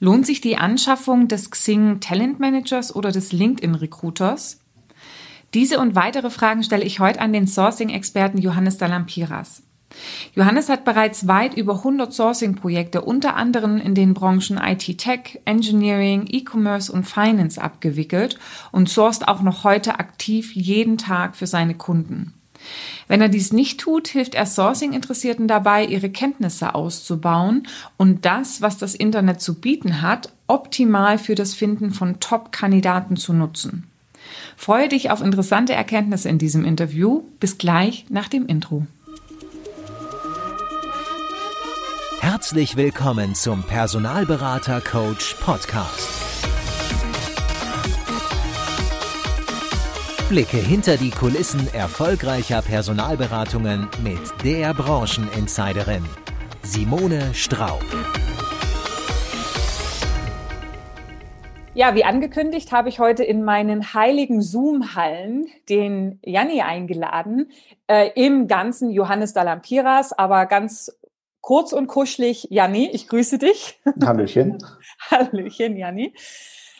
Lohnt 0.00 0.26
sich 0.26 0.40
die 0.40 0.56
Anschaffung 0.56 1.26
des 1.26 1.50
Xing 1.50 1.98
Talent 1.98 2.38
Managers 2.38 2.94
oder 2.94 3.10
des 3.10 3.32
LinkedIn 3.32 3.74
Recruiters? 3.74 4.60
Diese 5.54 5.80
und 5.80 5.96
weitere 5.96 6.30
Fragen 6.30 6.62
stelle 6.62 6.84
ich 6.84 7.00
heute 7.00 7.20
an 7.20 7.32
den 7.32 7.48
Sourcing-Experten 7.48 8.38
Johannes 8.38 8.78
Dalampiras. 8.78 9.62
Johannes 10.36 10.68
hat 10.68 10.84
bereits 10.84 11.26
weit 11.26 11.54
über 11.54 11.78
100 11.78 12.12
Sourcing-Projekte 12.12 13.02
unter 13.02 13.34
anderem 13.34 13.78
in 13.78 13.96
den 13.96 14.14
Branchen 14.14 14.58
IT-Tech, 14.58 15.40
Engineering, 15.46 16.26
E-Commerce 16.28 16.92
und 16.92 17.04
Finance 17.04 17.60
abgewickelt 17.60 18.38
und 18.70 18.88
sourced 18.88 19.26
auch 19.26 19.42
noch 19.42 19.64
heute 19.64 19.98
aktiv 19.98 20.54
jeden 20.54 20.98
Tag 20.98 21.34
für 21.34 21.48
seine 21.48 21.74
Kunden. 21.74 22.37
Wenn 23.06 23.20
er 23.22 23.28
dies 23.28 23.52
nicht 23.52 23.80
tut, 23.80 24.08
hilft 24.08 24.34
er 24.34 24.46
Sourcing-Interessierten 24.46 25.48
dabei, 25.48 25.84
ihre 25.84 26.10
Kenntnisse 26.10 26.74
auszubauen 26.74 27.66
und 27.96 28.24
das, 28.24 28.60
was 28.60 28.78
das 28.78 28.94
Internet 28.94 29.40
zu 29.40 29.54
bieten 29.54 30.02
hat, 30.02 30.32
optimal 30.46 31.18
für 31.18 31.34
das 31.34 31.54
Finden 31.54 31.90
von 31.90 32.20
Top-Kandidaten 32.20 33.16
zu 33.16 33.32
nutzen. 33.32 33.88
Freue 34.56 34.88
dich 34.88 35.10
auf 35.10 35.22
interessante 35.22 35.72
Erkenntnisse 35.72 36.28
in 36.28 36.38
diesem 36.38 36.64
Interview. 36.64 37.22
Bis 37.40 37.58
gleich 37.58 38.06
nach 38.08 38.28
dem 38.28 38.46
Intro. 38.46 38.86
Herzlich 42.20 42.76
willkommen 42.76 43.34
zum 43.34 43.62
Personalberater 43.62 44.80
Coach 44.80 45.34
Podcast. 45.40 46.37
Blicke 50.28 50.58
hinter 50.58 50.98
die 50.98 51.08
Kulissen 51.08 51.72
erfolgreicher 51.72 52.60
Personalberatungen 52.60 53.88
mit 54.04 54.20
der 54.44 54.74
Brancheninsiderin 54.74 56.04
Simone 56.62 57.32
Straub. 57.32 57.82
Ja, 61.72 61.94
wie 61.94 62.04
angekündigt, 62.04 62.72
habe 62.72 62.90
ich 62.90 62.98
heute 62.98 63.24
in 63.24 63.42
meinen 63.42 63.94
heiligen 63.94 64.42
Zoom-Hallen 64.42 65.46
den 65.70 66.18
Janni 66.22 66.60
eingeladen, 66.60 67.50
äh, 67.86 68.10
im 68.14 68.48
ganzen 68.48 68.90
Johannes 68.90 69.32
Dalampiras, 69.32 70.12
aber 70.12 70.44
ganz 70.44 70.92
kurz 71.40 71.72
und 71.72 71.86
kuschelig. 71.86 72.48
Janni, 72.50 72.90
ich 72.92 73.08
grüße 73.08 73.38
dich. 73.38 73.80
Hallöchen. 74.04 74.58
Hallöchen, 75.10 75.78
Janni. 75.78 76.12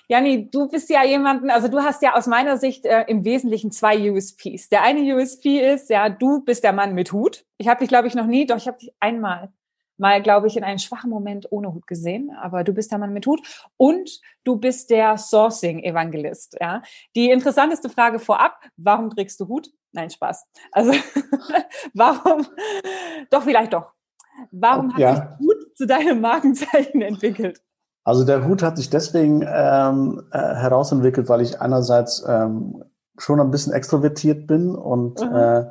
Janni, 0.09 0.51
du 0.51 0.69
bist 0.69 0.89
ja 0.89 1.05
jemanden, 1.05 1.51
also 1.51 1.69
du 1.69 1.79
hast 1.79 2.03
ja 2.03 2.15
aus 2.15 2.27
meiner 2.27 2.57
Sicht 2.57 2.87
äh, 2.87 3.05
im 3.09 3.25
Wesentlichen 3.25 3.71
zwei 3.71 4.11
USPs. 4.11 4.71
Der 4.71 4.83
eine 4.83 5.01
USP 5.15 5.61
ist, 5.61 5.91
ja, 5.91 6.09
du 6.09 6.41
bist 6.41 6.65
der 6.65 6.73
Mann 6.73 6.95
mit 6.95 7.13
Hut. 7.13 7.45
Ich 7.59 7.69
habe 7.69 7.81
dich, 7.81 7.89
glaube 7.89 8.09
ich, 8.09 8.15
noch 8.15 8.27
nie, 8.27 8.47
doch 8.47 8.57
ich 8.57 8.67
habe 8.67 8.79
dich 8.79 8.93
einmal 9.01 9.53
mal, 9.99 10.23
glaube 10.23 10.47
ich, 10.47 10.57
in 10.57 10.65
einem 10.65 10.79
schwachen 10.79 11.11
Moment 11.11 11.51
ohne 11.51 11.75
Hut 11.75 11.87
gesehen, 11.87 12.31
aber 12.31 12.65
du 12.65 12.73
bist 12.73 12.91
der 12.91 12.99
Mann 12.99 13.13
mit 13.13 13.27
Hut 13.27 13.41
und 13.77 14.21
du 14.45 14.57
bist 14.57 14.91
der 14.91 15.19
Sourcing-Evangelist. 15.19 16.57
Ja? 16.61 16.83
Die 17.15 17.31
interessanteste 17.31 17.91
Frage 17.91 18.19
vorab, 18.19 18.61
warum 18.77 19.11
trägst 19.11 19.39
du 19.41 19.49
Hut? 19.49 19.71
Nein, 19.93 20.11
Spaß. 20.11 20.47
Also 20.73 20.93
warum, 21.95 22.47
doch 23.31 23.43
vielleicht 23.43 23.73
doch. 23.73 23.93
Warum 24.53 24.93
hat 24.93 25.01
ja. 25.01 25.17
sich 25.17 25.25
Hut 25.41 25.77
zu 25.77 25.87
deinem 25.87 26.21
Markenzeichen 26.21 27.03
entwickelt? 27.03 27.61
Also 28.09 28.25
der 28.25 28.49
Hut 28.49 28.63
hat 28.63 28.79
sich 28.79 28.89
deswegen 28.89 29.43
ähm, 29.47 30.23
äh, 30.33 30.39
herausentwickelt, 30.39 31.29
weil 31.29 31.43
ich 31.43 31.61
einerseits 31.61 32.25
ähm, 32.27 32.83
schon 33.19 33.39
ein 33.39 33.51
bisschen 33.51 33.75
extrovertiert 33.75 34.47
bin 34.47 34.75
und 34.75 35.21
mhm. 35.21 35.37
äh, 35.37 35.65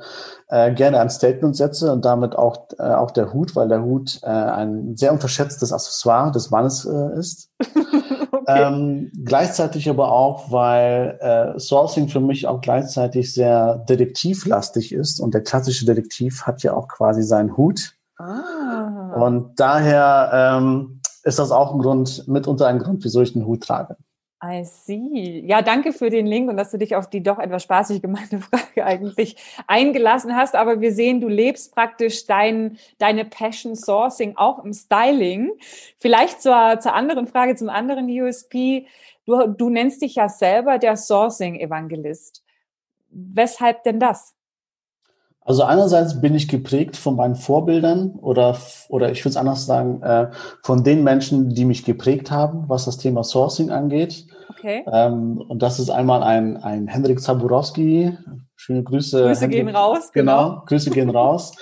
äh, 0.50 0.72
gerne 0.72 1.00
ein 1.00 1.10
Statement 1.10 1.56
setze 1.56 1.92
und 1.92 2.06
damit 2.06 2.36
auch, 2.36 2.68
äh, 2.78 2.84
auch 2.84 3.10
der 3.10 3.34
Hut, 3.34 3.56
weil 3.56 3.70
der 3.70 3.82
Hut 3.82 4.20
äh, 4.22 4.28
ein 4.28 4.96
sehr 4.96 5.14
unterschätztes 5.14 5.74
Accessoire 5.74 6.32
des 6.32 6.52
Mannes 6.52 6.86
äh, 6.86 7.18
ist. 7.18 7.50
okay. 8.32 8.44
ähm, 8.46 9.12
gleichzeitig 9.26 9.90
aber 9.90 10.12
auch, 10.12 10.52
weil 10.52 11.18
äh, 11.20 11.60
Sourcing 11.60 12.08
für 12.08 12.22
mich 12.22 12.46
auch 12.46 12.62
gleichzeitig 12.62 13.34
sehr 13.34 13.80
detektivlastig 13.90 14.94
ist 14.94 15.20
und 15.20 15.34
der 15.34 15.42
klassische 15.42 15.88
Detektiv 15.88 16.44
hat 16.44 16.62
ja 16.62 16.76
auch 16.76 16.88
quasi 16.88 17.24
seinen 17.24 17.58
Hut. 17.58 17.96
Ah. 18.20 19.14
Und 19.16 19.60
daher 19.60 20.58
ähm, 20.60 20.97
ist 21.28 21.40
das 21.40 21.52
auch 21.52 21.74
ein 21.74 21.80
Grund, 21.80 22.28
mitunter 22.28 22.68
ein 22.68 22.80
Grund, 22.80 23.04
wieso 23.04 23.22
ich 23.22 23.34
den 23.34 23.46
Hut 23.46 23.62
trage. 23.62 23.98
I 24.44 24.64
see. 24.64 25.44
Ja, 25.46 25.64
danke 25.64 25.94
für 25.94 26.12
den 26.12 26.28
Link 26.28 26.48
und 26.50 26.58
dass 26.58 26.70
du 26.70 26.78
dich 26.78 26.96
auf 26.96 27.10
die 27.10 27.24
doch 27.24 27.40
etwas 27.40 27.64
spaßig 27.64 28.02
gemeinte 28.04 28.40
Frage 28.40 28.86
eigentlich 28.86 29.36
eingelassen 29.66 30.36
hast. 30.36 30.56
Aber 30.56 30.80
wir 30.80 30.94
sehen, 30.94 31.20
du 31.22 31.28
lebst 31.28 31.74
praktisch 31.74 32.28
dein, 32.28 32.78
deine 33.00 33.26
Passion 33.26 33.76
Sourcing 33.76 34.38
auch 34.38 34.64
im 34.64 34.74
Styling. 34.74 35.52
Vielleicht 35.98 36.42
zur, 36.42 36.80
zur 36.80 36.94
anderen 36.94 37.28
Frage, 37.28 37.56
zum 37.56 37.70
anderen 37.70 38.08
USP. 38.08 38.86
Du, 39.26 39.48
du 39.48 39.70
nennst 39.70 40.04
dich 40.04 40.16
ja 40.16 40.30
selber 40.30 40.78
der 40.78 40.96
Sourcing 40.96 41.60
Evangelist. 41.60 42.44
Weshalb 43.10 43.84
denn 43.84 44.00
das? 44.00 44.37
Also 45.48 45.64
einerseits 45.64 46.20
bin 46.20 46.36
ich 46.36 46.50
geprägt 46.50 46.98
von 46.98 47.16
meinen 47.16 47.36
Vorbildern 47.36 48.12
oder, 48.22 48.58
oder 48.90 49.12
ich 49.12 49.22
würde 49.22 49.30
es 49.30 49.38
anders 49.38 49.66
sagen, 49.66 50.02
äh, 50.02 50.30
von 50.62 50.84
den 50.84 51.06
Menschen, 51.06 51.52
die 51.52 51.64
mich 51.64 51.86
geprägt 51.86 52.32
haben, 52.32 52.66
was 52.68 52.84
das 52.84 52.98
Thema 52.98 53.24
Sourcing 53.24 53.72
angeht. 53.72 54.28
Okay. 54.50 54.84
Ähm, 54.92 55.38
und 55.48 55.62
das 55.62 55.80
ist 55.80 55.90
einmal 55.90 56.22
ein, 56.22 56.58
ein 56.58 56.88
Hendrik 56.88 57.22
Zaburowski. 57.22 58.18
Schöne 58.58 58.84
Grüße. 58.84 59.24
Grüße 59.24 59.42
Hendrik. 59.42 59.66
gehen 59.66 59.74
raus. 59.74 60.12
Genau, 60.12 60.50
genau 60.50 60.66
Grüße 60.66 60.90
gehen 60.90 61.10
raus. 61.10 61.54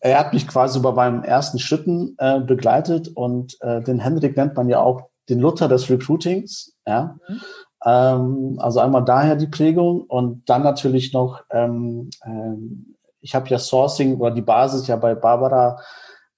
Er 0.00 0.18
hat 0.18 0.32
mich 0.32 0.48
quasi 0.48 0.80
bei 0.80 0.92
meinen 0.92 1.22
ersten 1.22 1.58
Schritten 1.58 2.14
äh, 2.16 2.40
begleitet 2.40 3.08
und 3.14 3.58
äh, 3.60 3.82
den 3.82 3.98
Hendrik 3.98 4.38
nennt 4.38 4.56
man 4.56 4.70
ja 4.70 4.80
auch 4.80 5.10
den 5.28 5.40
Luther 5.40 5.68
des 5.68 5.90
Recruitings. 5.90 6.74
Ja. 6.86 7.18
Mhm. 7.28 7.40
Ähm, 7.84 8.56
also 8.60 8.80
einmal 8.80 9.04
daher 9.04 9.36
die 9.36 9.46
Prägung 9.46 10.00
und 10.00 10.48
dann 10.48 10.62
natürlich 10.62 11.12
noch 11.12 11.42
ähm, 11.50 12.08
ähm, 12.24 12.95
ich 13.26 13.34
habe 13.34 13.48
ja 13.48 13.58
Sourcing 13.58 14.18
oder 14.20 14.30
die 14.30 14.40
Basis 14.40 14.86
ja 14.86 14.94
bei 14.94 15.16
Barbara 15.16 15.80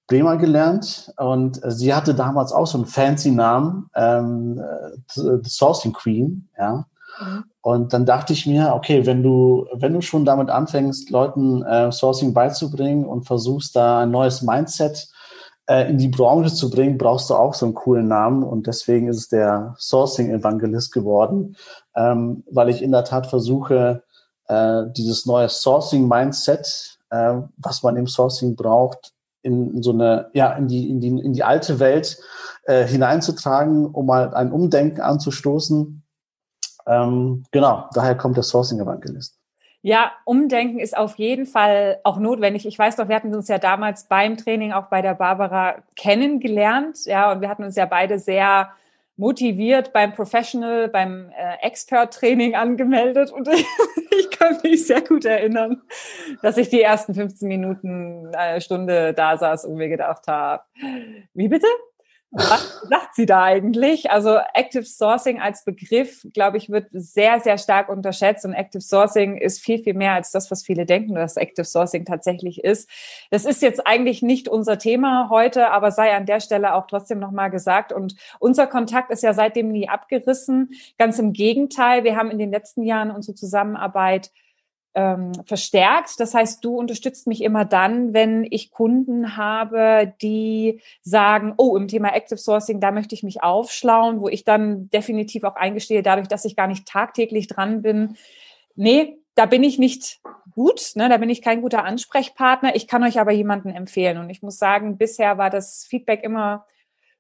Bremer 0.07 0.39
gelernt 0.39 1.13
und 1.19 1.61
sie 1.67 1.93
hatte 1.93 2.15
damals 2.15 2.51
auch 2.51 2.67
so 2.67 2.79
einen 2.79 2.87
fancy 2.87 3.31
Namen, 3.31 3.91
ähm, 3.95 4.59
The 5.15 5.43
Sourcing 5.45 5.93
Queen, 5.93 6.49
ja. 6.59 6.87
Mhm. 7.21 7.45
Und 7.61 7.93
dann 7.93 8.07
dachte 8.07 8.33
ich 8.33 8.47
mir, 8.47 8.73
okay, 8.75 9.05
wenn 9.05 9.23
du, 9.23 9.67
wenn 9.75 9.93
du 9.93 10.01
schon 10.01 10.25
damit 10.25 10.49
anfängst, 10.49 11.11
Leuten 11.11 11.63
äh, 11.63 11.93
Sourcing 11.93 12.33
beizubringen 12.33 13.05
und 13.05 13.27
versuchst 13.27 13.77
da 13.77 14.01
ein 14.01 14.11
neues 14.11 14.41
Mindset 14.41 15.09
äh, 15.67 15.91
in 15.91 15.99
die 15.99 16.09
Branche 16.09 16.55
zu 16.55 16.71
bringen, 16.71 16.97
brauchst 16.97 17.29
du 17.29 17.35
auch 17.35 17.53
so 17.53 17.67
einen 17.67 17.75
coolen 17.75 18.09
Namen. 18.09 18.45
Und 18.45 18.67
deswegen 18.67 19.09
ist 19.09 19.19
es 19.19 19.29
der 19.29 19.75
Sourcing 19.77 20.31
Evangelist 20.31 20.91
geworden, 20.91 21.55
ähm, 21.95 22.45
weil 22.51 22.71
ich 22.71 22.81
in 22.81 22.93
der 22.93 23.05
Tat 23.05 23.27
versuche, 23.27 24.05
äh, 24.49 24.85
dieses 24.97 25.27
neue 25.27 25.49
Sourcing-Mindset, 25.49 26.99
äh, 27.11 27.35
was 27.57 27.83
man 27.83 27.97
im 27.97 28.07
Sourcing 28.07 28.57
braucht, 28.57 29.13
in, 29.43 29.83
so 29.83 29.93
eine, 29.93 30.31
ja, 30.35 30.53
in 30.53 30.69
die, 30.69 30.91
in 30.91 31.01
die, 31.01 31.09
in 31.09 31.33
die 31.33 31.45
alte 31.45 31.79
Welt 31.79 32.19
äh, 32.65 32.87
hineinzutragen, 32.87 33.87
um 33.87 34.07
mal 34.07 34.35
ein 34.35 34.53
Umdenken 34.53 35.01
anzustoßen. 35.01 36.03
Ähm, 36.87 37.45
genau, 37.51 37.89
daher 37.95 38.17
kommt 38.17 38.37
der 38.37 38.45
Sourcing-Evangelist. 38.45 39.39
Ja, 39.83 40.11
Umdenken 40.25 40.81
ist 40.81 40.97
auf 40.97 41.17
jeden 41.19 41.47
Fall 41.47 42.01
auch 42.03 42.19
notwendig. 42.19 42.67
Ich 42.67 42.79
weiß 42.79 42.97
doch, 42.97 43.09
wir 43.09 43.15
hatten 43.15 43.35
uns 43.35 43.47
ja 43.47 43.59
damals 43.59 44.05
beim 44.05 44.37
Training 44.37 44.73
auch 44.73 44.87
bei 44.87 45.03
der 45.03 45.15
Barbara 45.15 45.77
kennengelernt, 45.95 47.05
ja, 47.05 47.31
und 47.31 47.41
wir 47.41 47.49
hatten 47.49 47.63
uns 47.63 47.77
ja 47.77 47.87
beide 47.87 48.19
sehr 48.19 48.71
motiviert 49.19 49.93
beim 49.93 50.13
Professional, 50.13 50.89
beim 50.89 51.31
äh, 51.31 51.67
Expert-Training 51.67 52.55
angemeldet 52.55 53.31
und 53.33 53.49
ich, 53.53 53.67
ich, 54.19 54.31
kann 54.31 54.59
mich 54.63 54.87
sehr 54.87 55.03
gut 55.03 55.25
erinnern, 55.25 55.83
dass 56.41 56.57
ich 56.57 56.69
die 56.71 56.81
ersten 56.81 57.15
15 57.15 57.49
Minuten 57.49 58.35
eine 58.35 58.61
Stunde 58.61 59.13
da 59.13 59.37
saß 59.37 59.67
und 59.67 59.75
mir 59.75 59.89
gedacht 59.89 60.27
habe, 60.29 60.63
wie 61.35 61.49
bitte? 61.49 61.67
Was 62.31 62.83
sagt 62.83 63.15
sie 63.15 63.25
da 63.25 63.45
eigentlich? 63.45 64.11
Also 64.11 64.39
Active 64.53 64.85
Sourcing 64.85 65.41
als 65.41 65.65
Begriff, 65.65 66.27
glaube 66.35 66.59
ich, 66.59 66.69
wird 66.69 66.89
sehr, 66.93 67.41
sehr 67.41 67.57
stark 67.57 67.89
unterschätzt 67.89 68.45
und 68.45 68.53
Active 68.53 68.83
Sourcing 68.83 69.39
ist 69.39 69.61
viel, 69.61 69.83
viel 69.83 69.95
mehr 69.95 70.13
als 70.13 70.31
das, 70.31 70.51
was 70.51 70.63
viele 70.63 70.85
denken, 70.85 71.15
dass 71.15 71.39
Active 71.39 71.65
Sourcing 71.65 72.05
tatsächlich 72.05 72.63
ist. 72.63 72.91
Das 73.31 73.47
ist 73.47 73.63
jetzt 73.63 73.87
eigentlich 73.87 74.21
nicht 74.21 74.47
unser 74.47 74.79
Thema 74.79 75.29
heute, 75.31 75.71
aber 75.71 75.91
sei 75.91 76.15
an 76.15 76.27
der 76.27 76.41
Stelle 76.41 76.75
auch 76.75 76.87
trotzdem 76.87 77.19
nochmal 77.19 77.51
gesagt. 77.51 77.93
Und 77.93 78.15
unser 78.41 78.67
Kontakt 78.67 79.11
ist 79.11 79.23
ja 79.23 79.33
seitdem 79.33 79.73
nie 79.73 79.89
abgerissen. 79.89 80.73
Ganz 80.99 81.19
im 81.19 81.33
Gegenteil, 81.33 82.05
wir 82.05 82.17
haben 82.17 82.31
in 82.31 82.39
den 82.39 82.51
letzten 82.51 82.83
Jahren 82.83 83.11
unsere 83.11 83.37
Zusammenarbeit 83.37 84.31
ähm, 84.99 85.31
verstärkt. 85.45 86.19
Das 86.19 86.35
heißt, 86.35 86.65
du 86.65 86.77
unterstützt 86.77 87.29
mich 87.29 87.45
immer 87.45 87.65
dann, 87.65 88.15
wenn 88.15 88.45
ich 88.51 88.73
Kunden 88.73 89.37
habe, 89.37 90.13
die 90.21 90.81
sagen, 91.03 91.55
oh, 91.57 91.77
im 91.77 91.87
Thema 91.87 92.17
Active 92.17 92.37
Sourcing, 92.37 92.81
da 92.81 92.91
möchte 92.91 93.15
ich 93.15 93.23
mich 93.23 93.41
aufschlauen, 93.41 94.21
wo 94.21 94.29
ich 94.29 94.43
dann 94.43 94.91
definitiv 94.91 95.45
auch 95.45 95.55
eingestehe, 95.55 96.03
dadurch, 96.03 96.27
dass 96.27 96.45
ich 96.45 96.57
gar 96.57 96.67
nicht 96.67 96.89
tagtäglich 96.89 97.47
dran 97.47 97.81
bin. 97.81 98.17
Nee, 98.75 99.19
da 99.37 99.47
bin 99.47 99.63
ich 99.63 99.79
nicht 99.79 100.21
gut, 100.51 100.91
ne, 100.97 101.09
da 101.09 101.19
bin 101.19 101.31
ich 101.31 101.43
kein 101.43 101.63
guter 101.63 101.85
Ansprechpartner. 101.85 102.75
Ich 102.75 102.89
kann 102.89 103.05
euch 103.05 103.21
aber 103.21 103.31
jemanden 103.31 103.71
empfehlen. 103.71 104.19
Und 104.19 104.31
ich 104.31 104.43
muss 104.43 104.59
sagen, 104.59 104.99
bisher 104.99 105.39
war 105.39 105.49
das 105.49 105.87
Feedback 105.89 106.25
immer 106.25 106.67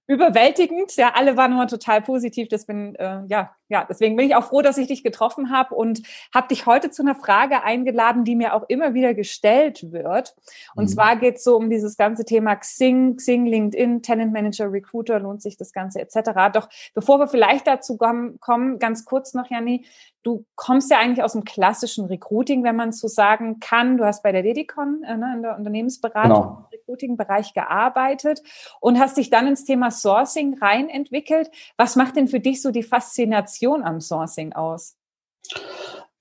überwältigend. 0.08 0.96
Ja, 0.96 1.12
alle 1.14 1.36
waren 1.36 1.52
immer 1.52 1.68
total 1.68 2.00
positiv. 2.00 2.48
Das 2.48 2.64
bin, 2.64 2.94
äh, 2.96 3.20
ja, 3.28 3.54
ja, 3.68 3.86
deswegen 3.88 4.16
bin 4.16 4.26
ich 4.26 4.34
auch 4.34 4.44
froh, 4.44 4.62
dass 4.62 4.78
ich 4.78 4.88
dich 4.88 5.04
getroffen 5.04 5.50
habe 5.50 5.74
und 5.74 6.00
habe 6.34 6.48
dich 6.48 6.64
heute 6.64 6.90
zu 6.90 7.02
einer 7.02 7.14
Frage 7.14 7.62
eingeladen, 7.62 8.24
die 8.24 8.34
mir 8.34 8.54
auch 8.54 8.64
immer 8.68 8.94
wieder 8.94 9.12
gestellt 9.12 9.92
wird. 9.92 10.34
Und 10.74 10.84
mhm. 10.84 10.88
zwar 10.88 11.16
geht 11.16 11.36
es 11.36 11.44
so 11.44 11.56
um 11.56 11.68
dieses 11.68 11.98
ganze 11.98 12.24
Thema 12.24 12.56
Xing, 12.56 13.16
Xing, 13.16 13.44
LinkedIn, 13.44 14.02
Tenant 14.02 14.32
Manager, 14.32 14.72
Recruiter, 14.72 15.20
lohnt 15.20 15.42
sich 15.42 15.58
das 15.58 15.74
Ganze 15.74 16.00
etc. 16.00 16.30
Doch 16.54 16.70
bevor 16.94 17.18
wir 17.18 17.28
vielleicht 17.28 17.66
dazu 17.66 17.98
kommen, 17.98 18.78
ganz 18.78 19.04
kurz 19.04 19.34
noch, 19.34 19.50
Janni, 19.50 19.84
du 20.22 20.44
kommst 20.56 20.90
ja 20.90 20.98
eigentlich 20.98 21.22
aus 21.22 21.32
dem 21.32 21.44
klassischen 21.44 22.06
Recruiting, 22.06 22.64
wenn 22.64 22.76
man 22.76 22.92
so 22.92 23.08
sagen 23.08 23.60
kann. 23.60 23.98
Du 23.98 24.04
hast 24.04 24.22
bei 24.22 24.32
der 24.32 24.42
Dedicon 24.42 25.02
äh, 25.04 25.16
ne, 25.16 25.34
in 25.36 25.42
der 25.42 25.56
Unternehmensberatung 25.56 26.30
genau. 26.30 26.68
im 26.70 26.78
Recruiting-Bereich 26.78 27.54
gearbeitet 27.54 28.42
und 28.80 28.98
hast 28.98 29.16
dich 29.16 29.30
dann 29.30 29.46
ins 29.46 29.64
Thema 29.64 29.90
Sourcing 30.02 30.58
rein 30.60 30.88
entwickelt. 30.88 31.50
Was 31.76 31.96
macht 31.96 32.16
denn 32.16 32.28
für 32.28 32.40
dich 32.40 32.62
so 32.62 32.70
die 32.70 32.82
Faszination 32.82 33.82
am 33.82 34.00
Sourcing 34.00 34.52
aus? 34.52 34.96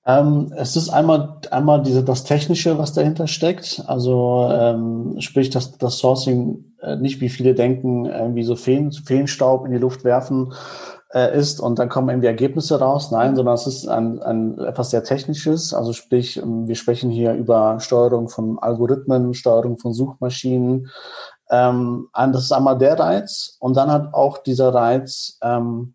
Ähm, 0.06 0.54
es 0.56 0.78
ist 0.78 0.90
einmal, 0.90 1.42
einmal 1.52 1.84
diese, 1.84 2.02
das 2.02 2.24
Technische, 2.24 2.78
was 2.78 2.94
dahinter 2.94 3.28
steckt. 3.28 3.84
Also 3.88 4.50
ähm, 4.52 5.16
sprich, 5.20 5.50
dass 5.50 5.78
das 5.78 5.98
Sourcing 5.98 6.64
äh, 6.82 6.96
nicht, 6.96 7.20
wie 7.20 7.28
viele 7.28 7.54
denken, 7.54 8.06
irgendwie 8.06 8.44
so 8.44 8.56
Feen, 8.56 8.94
Feenstaub 8.94 9.66
in 9.66 9.72
die 9.74 9.78
Luft 9.78 10.06
werfen 10.06 10.54
äh, 11.14 11.38
ist 11.38 11.60
und 11.60 11.78
dann 11.78 11.90
kommen 11.90 12.08
irgendwie 12.08 12.28
Ergebnisse 12.28 12.80
raus. 12.80 13.12
Nein, 13.12 13.36
sondern 13.36 13.56
es 13.56 13.68
ist 13.68 13.88
ein, 13.88 14.22
ein 14.22 14.58
etwas 14.60 14.92
sehr 14.92 15.04
Technisches. 15.04 15.74
Also 15.74 15.92
sprich, 15.92 16.38
ähm, 16.38 16.70
wir 16.70 16.76
sprechen 16.76 17.10
hier 17.10 17.34
über 17.34 17.82
Steuerung 17.82 18.30
von 18.30 18.60
Algorithmen, 18.60 19.34
Steuerung 19.34 19.78
von 19.78 19.94
Suchmaschinen, 19.94 20.90
ähm, 21.50 22.10
das 22.14 22.44
ist 22.44 22.52
einmal 22.52 22.78
der 22.78 23.00
Reiz 23.00 23.58
und 23.60 23.76
dann 23.78 23.92
hat 23.92 24.14
auch 24.14 24.40
dieser 24.40 24.74
Reiz, 24.74 25.38
ähm, 25.42 25.94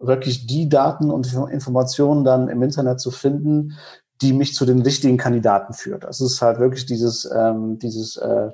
wirklich 0.00 0.46
die 0.46 0.68
Daten 0.68 1.10
und 1.10 1.32
Informationen 1.50 2.24
dann 2.24 2.48
im 2.48 2.62
Internet 2.62 3.00
zu 3.00 3.10
finden, 3.10 3.76
die 4.22 4.32
mich 4.32 4.54
zu 4.54 4.66
den 4.66 4.82
richtigen 4.82 5.16
Kandidaten 5.16 5.72
führt. 5.72 6.04
Das 6.04 6.20
ist 6.20 6.42
halt 6.42 6.58
wirklich 6.58 6.86
dieses, 6.86 7.30
ähm, 7.34 7.78
dieses, 7.78 8.16
äh, 8.16 8.50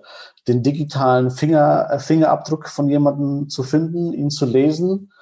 den 0.47 0.63
digitalen 0.63 1.31
Finger, 1.31 1.89
äh, 1.91 1.99
Fingerabdruck 1.99 2.69
von 2.69 2.89
jemandem 2.89 3.49
zu 3.49 3.63
finden, 3.63 4.13
ihn 4.13 4.31
zu 4.31 4.47
lesen 4.47 5.13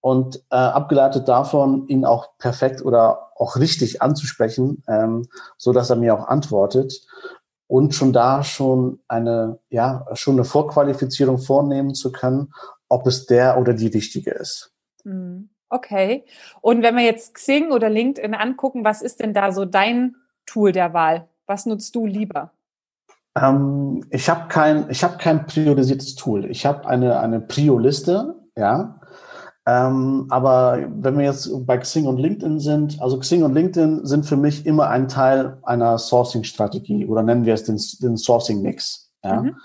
und 0.00 0.42
äh, 0.50 0.56
abgeleitet 0.56 1.28
davon, 1.28 1.86
ihn 1.86 2.04
auch 2.04 2.36
perfekt 2.38 2.84
oder 2.84 3.30
auch 3.36 3.56
richtig 3.56 4.02
anzusprechen, 4.02 4.82
ähm, 4.88 5.28
so 5.56 5.72
dass 5.72 5.90
er 5.90 5.96
mir 5.96 6.14
auch 6.14 6.26
antwortet 6.26 7.06
und 7.72 7.94
schon 7.94 8.12
da 8.12 8.44
schon 8.44 9.00
eine, 9.08 9.58
ja, 9.70 10.04
schon 10.12 10.34
eine 10.34 10.44
Vorqualifizierung 10.44 11.38
vornehmen 11.38 11.94
zu 11.94 12.12
können, 12.12 12.52
ob 12.90 13.06
es 13.06 13.24
der 13.24 13.58
oder 13.58 13.72
die 13.72 13.86
richtige 13.86 14.30
ist. 14.30 14.74
Mhm. 15.04 15.48
Okay. 15.70 16.26
Und 16.60 16.82
wenn 16.82 16.96
wir 16.96 17.02
jetzt 17.02 17.32
Xing 17.32 17.72
oder 17.72 17.88
LinkedIn 17.88 18.34
angucken, 18.34 18.84
was 18.84 19.00
ist 19.00 19.20
denn 19.20 19.32
da 19.32 19.52
so 19.52 19.64
dein 19.64 20.16
Tool 20.44 20.72
der 20.72 20.92
Wahl? 20.92 21.28
Was 21.46 21.64
nutzt 21.64 21.94
du 21.94 22.04
lieber? 22.04 22.52
Ähm, 23.38 24.04
ich 24.10 24.28
habe 24.28 24.48
kein, 24.48 24.90
ich 24.90 25.02
habe 25.02 25.16
kein 25.16 25.46
priorisiertes 25.46 26.14
Tool. 26.14 26.44
Ich 26.50 26.66
habe 26.66 26.86
eine 26.86 27.20
eine 27.20 27.40
Prio-Liste, 27.40 28.34
ja. 28.54 29.00
Ähm, 29.64 30.26
aber 30.28 30.88
wenn 30.96 31.16
wir 31.18 31.24
jetzt 31.24 31.48
bei 31.66 31.78
Xing 31.78 32.06
und 32.06 32.18
LinkedIn 32.18 32.58
sind, 32.58 33.00
also 33.00 33.18
Xing 33.18 33.44
und 33.44 33.54
LinkedIn 33.54 34.04
sind 34.04 34.26
für 34.26 34.36
mich 34.36 34.66
immer 34.66 34.88
ein 34.88 35.06
Teil 35.06 35.58
einer 35.62 35.98
Sourcing-Strategie 35.98 37.06
oder 37.06 37.22
nennen 37.22 37.46
wir 37.46 37.54
es 37.54 37.64
den, 37.64 37.80
den 38.00 38.16
Sourcing-Mix. 38.16 39.12
Ja? 39.22 39.42
Mhm. 39.42 39.56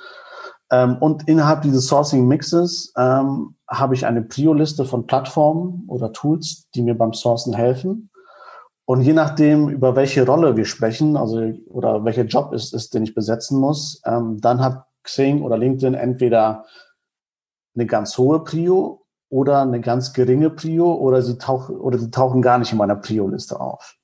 Ähm, 0.70 0.98
und 1.00 1.28
innerhalb 1.28 1.64
dieses 1.64 1.88
Sourcing-Mixes 1.88 2.94
ähm, 2.96 3.56
habe 3.68 3.96
ich 3.96 4.06
eine 4.06 4.22
Prio-Liste 4.22 4.86
von 4.86 5.08
Plattformen 5.08 5.86
oder 5.88 6.14
Tools, 6.14 6.68
die 6.76 6.84
mir 6.84 6.96
beim 6.96 7.14
Sourcen 7.14 7.54
helfen. 7.54 8.12
Und 8.86 9.02
je 9.02 9.14
nachdem, 9.14 9.68
über 9.70 9.96
welche 9.96 10.26
Rolle 10.26 10.56
wir 10.56 10.66
sprechen, 10.66 11.18
also 11.18 11.52
oder 11.70 12.06
welcher 12.06 12.24
Job 12.24 12.54
es 12.54 12.72
ist, 12.72 12.94
den 12.94 13.04
ich 13.04 13.16
besetzen 13.16 13.60
muss, 13.60 14.02
ähm, 14.06 14.40
dann 14.42 14.62
hat 14.62 14.86
Xing 15.04 15.42
oder 15.42 15.58
LinkedIn 15.58 15.94
entweder 15.94 16.66
eine 17.76 17.86
ganz 17.86 18.18
hohe 18.18 18.44
Prio 18.44 19.07
oder 19.30 19.62
eine 19.62 19.82
ganz 19.82 20.14
geringe 20.14 20.50
Prio 20.50 20.94
oder 20.94 21.22
sie 21.22 21.38
tauchen 21.38 21.78
oder 21.78 21.98
sie 21.98 22.12
tauchen 22.12 22.42
gar 22.42 22.58
nicht 22.58 22.72
in 22.72 22.78
meiner 22.78 22.96
Prio-Liste 22.96 23.60
auf. 23.60 23.98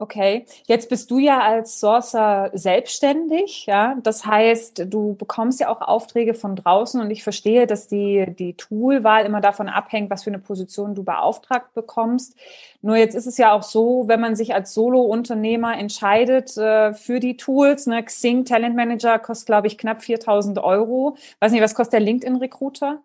Okay, 0.00 0.44
jetzt 0.66 0.88
bist 0.88 1.08
du 1.12 1.18
ja 1.18 1.40
als 1.40 1.78
Sourcer 1.78 2.50
selbstständig, 2.52 3.66
ja. 3.66 3.96
Das 4.02 4.26
heißt, 4.26 4.86
du 4.92 5.14
bekommst 5.14 5.60
ja 5.60 5.68
auch 5.68 5.80
Aufträge 5.80 6.34
von 6.34 6.56
draußen 6.56 7.00
und 7.00 7.10
ich 7.12 7.22
verstehe, 7.22 7.68
dass 7.68 7.86
die, 7.86 8.26
die 8.36 8.54
Toolwahl 8.54 9.24
immer 9.24 9.40
davon 9.40 9.68
abhängt, 9.68 10.10
was 10.10 10.24
für 10.24 10.30
eine 10.30 10.40
Position 10.40 10.96
du 10.96 11.04
beauftragt 11.04 11.74
bekommst. 11.74 12.36
Nur 12.82 12.96
jetzt 12.96 13.14
ist 13.14 13.26
es 13.26 13.38
ja 13.38 13.52
auch 13.52 13.62
so, 13.62 14.08
wenn 14.08 14.20
man 14.20 14.34
sich 14.34 14.52
als 14.52 14.74
Solo-Unternehmer 14.74 15.78
entscheidet 15.78 16.56
äh, 16.56 16.92
für 16.92 17.20
die 17.20 17.36
Tools, 17.36 17.86
ne, 17.86 18.02
Xing 18.02 18.44
Talent 18.44 18.74
Manager 18.74 19.20
kostet, 19.20 19.46
glaube 19.46 19.68
ich, 19.68 19.78
knapp 19.78 20.02
4000 20.02 20.58
Euro. 20.58 21.16
Weiß 21.38 21.52
nicht, 21.52 21.62
was 21.62 21.76
kostet 21.76 21.94
der 21.94 22.00
LinkedIn 22.00 22.36
Recruiter? 22.36 23.00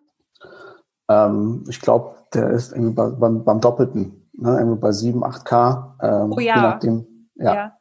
Ähm, 1.10 1.64
ich 1.68 1.82
glaube, 1.82 2.16
der 2.34 2.52
ist 2.52 2.72
irgendwie 2.72 2.94
bei, 2.94 3.10
beim, 3.10 3.44
beim 3.44 3.60
Doppelten, 3.60 4.30
ne? 4.34 4.58
irgendwie 4.58 4.80
bei 4.80 4.92
7, 4.92 5.24
8K. 5.24 5.94
Ähm, 6.02 6.34
oh 6.34 6.40
ja. 6.40 6.56
Je 6.56 6.62
nachdem, 6.62 7.30
ja. 7.36 7.54
ja. 7.54 7.80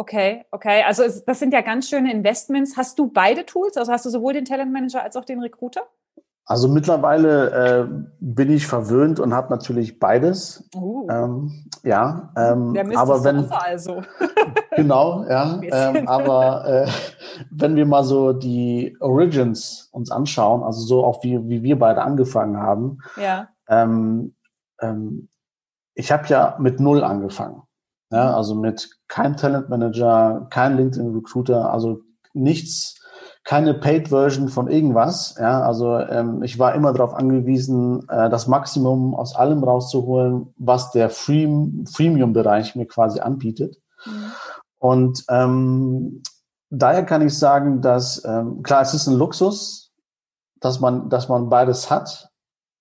Okay, 0.00 0.44
okay. 0.52 0.84
Also 0.84 1.02
das 1.26 1.40
sind 1.40 1.52
ja 1.52 1.60
ganz 1.60 1.88
schöne 1.88 2.12
Investments. 2.12 2.76
Hast 2.76 3.00
du 3.00 3.10
beide 3.10 3.44
Tools? 3.44 3.76
Also 3.76 3.92
hast 3.92 4.06
du 4.06 4.10
sowohl 4.10 4.32
den 4.32 4.44
Talent 4.44 4.72
Manager 4.72 5.02
als 5.02 5.16
auch 5.16 5.24
den 5.24 5.40
Recruiter? 5.40 5.82
Also 6.48 6.66
mittlerweile 6.66 7.50
äh, 7.50 7.86
bin 8.20 8.50
ich 8.50 8.66
verwöhnt 8.66 9.20
und 9.20 9.34
habe 9.34 9.50
natürlich 9.50 9.98
beides. 9.98 10.66
Uh. 10.74 11.06
Ähm, 11.10 11.68
ja, 11.82 12.32
ähm, 12.38 12.74
aber 12.96 13.22
wenn 13.22 13.52
also. 13.52 14.00
genau, 14.76 15.26
ja. 15.28 15.60
Ähm, 15.62 16.08
aber 16.08 16.64
äh, 16.66 16.90
wenn 17.50 17.76
wir 17.76 17.84
mal 17.84 18.02
so 18.02 18.32
die 18.32 18.96
Origins 19.00 19.90
uns 19.92 20.10
anschauen, 20.10 20.62
also 20.62 20.80
so 20.80 21.04
auch 21.04 21.22
wie 21.22 21.38
wie 21.50 21.62
wir 21.62 21.78
beide 21.78 22.00
angefangen 22.00 22.56
haben. 22.56 23.00
Ja. 23.20 23.48
Ähm, 23.68 24.34
ähm, 24.80 25.28
ich 25.92 26.10
habe 26.10 26.28
ja 26.28 26.56
mit 26.58 26.80
null 26.80 27.04
angefangen. 27.04 27.62
Ja, 28.10 28.34
also 28.34 28.54
mit 28.54 28.88
kein 29.06 29.36
Talent 29.36 29.68
Manager, 29.68 30.46
kein 30.48 30.78
LinkedIn 30.78 31.14
Recruiter, 31.14 31.70
also 31.70 32.00
nichts 32.32 32.97
keine 33.48 33.72
Paid-Version 33.72 34.50
von 34.50 34.68
irgendwas. 34.68 35.36
Ja, 35.38 35.62
also 35.62 35.96
ähm, 35.96 36.42
ich 36.42 36.58
war 36.58 36.74
immer 36.74 36.92
darauf 36.92 37.14
angewiesen, 37.14 38.06
äh, 38.10 38.28
das 38.28 38.46
Maximum 38.46 39.14
aus 39.14 39.34
allem 39.34 39.64
rauszuholen, 39.64 40.52
was 40.58 40.90
der 40.90 41.08
Free 41.08 41.48
Freemium-Bereich 41.90 42.76
mir 42.76 42.86
quasi 42.86 43.20
anbietet. 43.20 43.80
Mhm. 44.04 44.32
Und 44.76 45.24
ähm, 45.30 46.22
daher 46.68 47.06
kann 47.06 47.26
ich 47.26 47.38
sagen, 47.38 47.80
dass 47.80 48.22
ähm, 48.22 48.62
klar, 48.62 48.82
es 48.82 48.92
ist 48.92 49.06
ein 49.06 49.16
Luxus, 49.16 49.94
dass 50.60 50.80
man, 50.80 51.08
dass 51.08 51.30
man 51.30 51.48
beides 51.48 51.90
hat. 51.90 52.28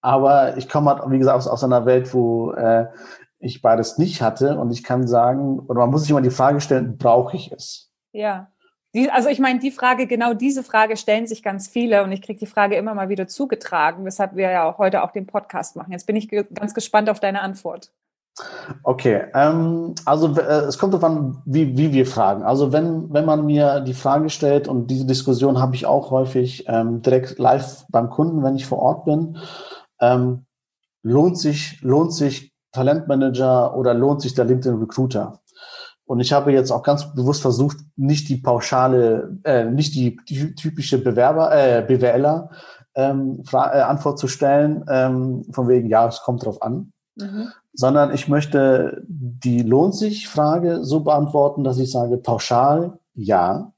Aber 0.01 0.57
ich 0.57 0.67
komme 0.67 0.89
halt, 0.89 1.09
wie 1.09 1.17
gesagt, 1.17 1.37
aus, 1.37 1.47
aus 1.47 1.63
einer 1.63 1.85
Welt, 1.85 2.13
wo 2.13 2.51
äh, 2.51 2.87
ich 3.39 3.61
beides 3.61 3.97
nicht 3.97 4.21
hatte. 4.21 4.57
Und 4.59 4.71
ich 4.71 4.83
kann 4.83 5.07
sagen, 5.07 5.59
oder 5.59 5.79
man 5.79 5.91
muss 5.91 6.01
sich 6.01 6.09
immer 6.09 6.19
die 6.19 6.29
Frage 6.29 6.59
stellen, 6.59 6.97
brauche 6.97 7.37
ich 7.37 7.53
es? 7.53 7.89
Ja. 8.11 8.49
Die, 8.97 9.11
also 9.11 9.29
ich 9.29 9.37
meine, 9.37 9.59
die 9.59 9.69
Frage, 9.69 10.07
genau 10.07 10.33
diese 10.33 10.63
Frage 10.63 10.97
stellen 10.97 11.27
sich 11.27 11.43
ganz 11.43 11.67
viele 11.67 12.03
und 12.03 12.11
ich 12.11 12.23
kriege 12.23 12.39
die 12.39 12.47
Frage 12.47 12.75
immer 12.77 12.95
mal 12.95 13.09
wieder 13.09 13.27
zugetragen, 13.27 14.03
weshalb 14.05 14.35
wir 14.35 14.49
ja 14.49 14.67
auch 14.67 14.79
heute 14.79 15.03
auch 15.03 15.11
den 15.11 15.27
Podcast 15.27 15.75
machen. 15.75 15.91
Jetzt 15.91 16.07
bin 16.07 16.15
ich 16.15 16.27
ge 16.27 16.45
ganz 16.51 16.73
gespannt 16.73 17.07
auf 17.07 17.19
deine 17.19 17.41
Antwort. 17.41 17.91
Okay, 18.81 19.25
ähm, 19.35 19.93
also 20.05 20.35
äh, 20.35 20.63
es 20.65 20.79
kommt 20.79 20.95
darauf 20.95 21.03
an, 21.03 21.43
wie, 21.45 21.77
wie 21.77 21.93
wir 21.93 22.07
fragen. 22.07 22.41
Also 22.41 22.73
wenn, 22.73 23.13
wenn 23.13 23.25
man 23.25 23.45
mir 23.45 23.81
die 23.81 23.93
Frage 23.93 24.31
stellt, 24.31 24.67
und 24.67 24.87
diese 24.87 25.05
Diskussion 25.05 25.59
habe 25.59 25.75
ich 25.75 25.85
auch 25.85 26.09
häufig 26.09 26.65
ähm, 26.67 27.03
direkt 27.03 27.37
live 27.37 27.85
beim 27.89 28.09
Kunden, 28.09 28.43
wenn 28.43 28.55
ich 28.55 28.65
vor 28.65 28.79
Ort 28.79 29.05
bin, 29.05 29.37
ähm, 30.01 30.47
lohnt 31.03 31.37
sich, 31.37 31.79
lohnt 31.83 32.15
sich 32.15 32.51
Talentmanager 32.71 33.77
oder 33.77 33.93
lohnt 33.93 34.23
sich 34.23 34.33
der 34.33 34.45
LinkedIn 34.45 34.79
Recruiter? 34.79 35.39
Und 36.07 36.21
ich 36.21 36.31
habe 36.31 36.53
jetzt 36.53 36.71
auch 36.71 36.83
ganz 36.83 37.13
bewusst 37.13 37.41
versucht, 37.41 37.77
nicht 37.97 38.29
die 38.29 38.37
pauschale, 38.37 39.37
äh, 39.43 39.65
nicht 39.65 39.93
die, 39.93 40.17
die 40.27 40.55
typische 40.55 40.97
Bewerber, 41.03 41.51
äh, 41.53 41.81
BWLer 41.85 42.49
ähm, 42.95 43.43
äh, 43.51 43.57
Antwort 43.57 44.17
zu 44.17 44.27
stellen, 44.27 44.85
ähm, 44.89 45.45
von 45.51 45.67
wegen, 45.67 45.89
ja, 45.89 46.07
es 46.07 46.21
kommt 46.21 46.45
drauf 46.45 46.61
an, 46.61 46.93
mhm. 47.15 47.49
sondern 47.73 48.13
ich 48.13 48.29
möchte 48.29 49.03
die 49.07 49.61
lohnt 49.61 49.95
sich 49.95 50.29
Frage 50.29 50.83
so 50.83 51.01
beantworten, 51.01 51.65
dass 51.65 51.77
ich 51.77 51.91
sage, 51.91 52.17
pauschal 52.17 52.97
ja. 53.13 53.73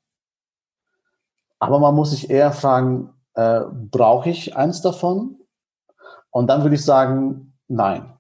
Aber 1.58 1.80
man 1.80 1.96
muss 1.96 2.12
sich 2.12 2.30
eher 2.30 2.52
fragen, 2.52 3.10
äh, 3.34 3.62
brauche 3.72 4.30
ich 4.30 4.56
eins 4.56 4.82
davon? 4.82 5.40
Und 6.30 6.48
dann 6.48 6.62
würde 6.62 6.76
ich 6.76 6.86
sagen, 6.86 7.58
nein. 7.68 8.14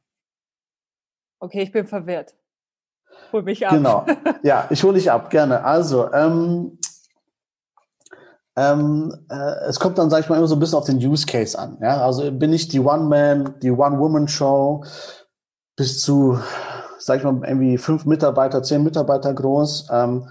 Okay, 1.39 1.62
ich 1.62 1.72
bin 1.72 1.86
verwirrt. 1.86 2.36
Hol 3.32 3.44
mich 3.44 3.66
ab. 3.66 3.74
Genau. 3.74 4.06
Ja, 4.44 4.68
ich 4.70 4.84
hole 4.84 4.96
dich 4.96 5.12
ab, 5.12 5.30
gerne. 5.30 5.64
Also, 5.64 6.12
ähm, 6.14 6.80
ähm, 8.56 9.14
äh, 9.30 9.68
es 9.68 9.80
kommt 9.80 9.98
dann, 9.98 10.10
sage 10.10 10.24
ich 10.24 10.30
mal, 10.30 10.38
immer 10.38 10.48
so 10.48 10.56
ein 10.56 10.60
bisschen 10.60 10.78
auf 10.78 10.86
den 10.86 10.98
Use 10.98 11.26
Case 11.26 11.58
an. 11.58 11.78
Ja? 11.82 12.02
Also 12.02 12.30
bin 12.32 12.52
ich 12.52 12.68
die 12.68 12.80
One-Man, 12.82 13.60
die 13.62 13.72
One-Woman-Show 13.72 14.84
bis 15.78 16.02
zu, 16.02 16.40
sage 16.98 17.20
ich 17.20 17.24
mal, 17.24 17.48
irgendwie 17.48 17.78
fünf 17.78 18.06
Mitarbeiter, 18.06 18.62
zehn 18.62 18.84
Mitarbeiter 18.84 19.34
groß. 19.34 19.88
Ähm, 19.92 20.28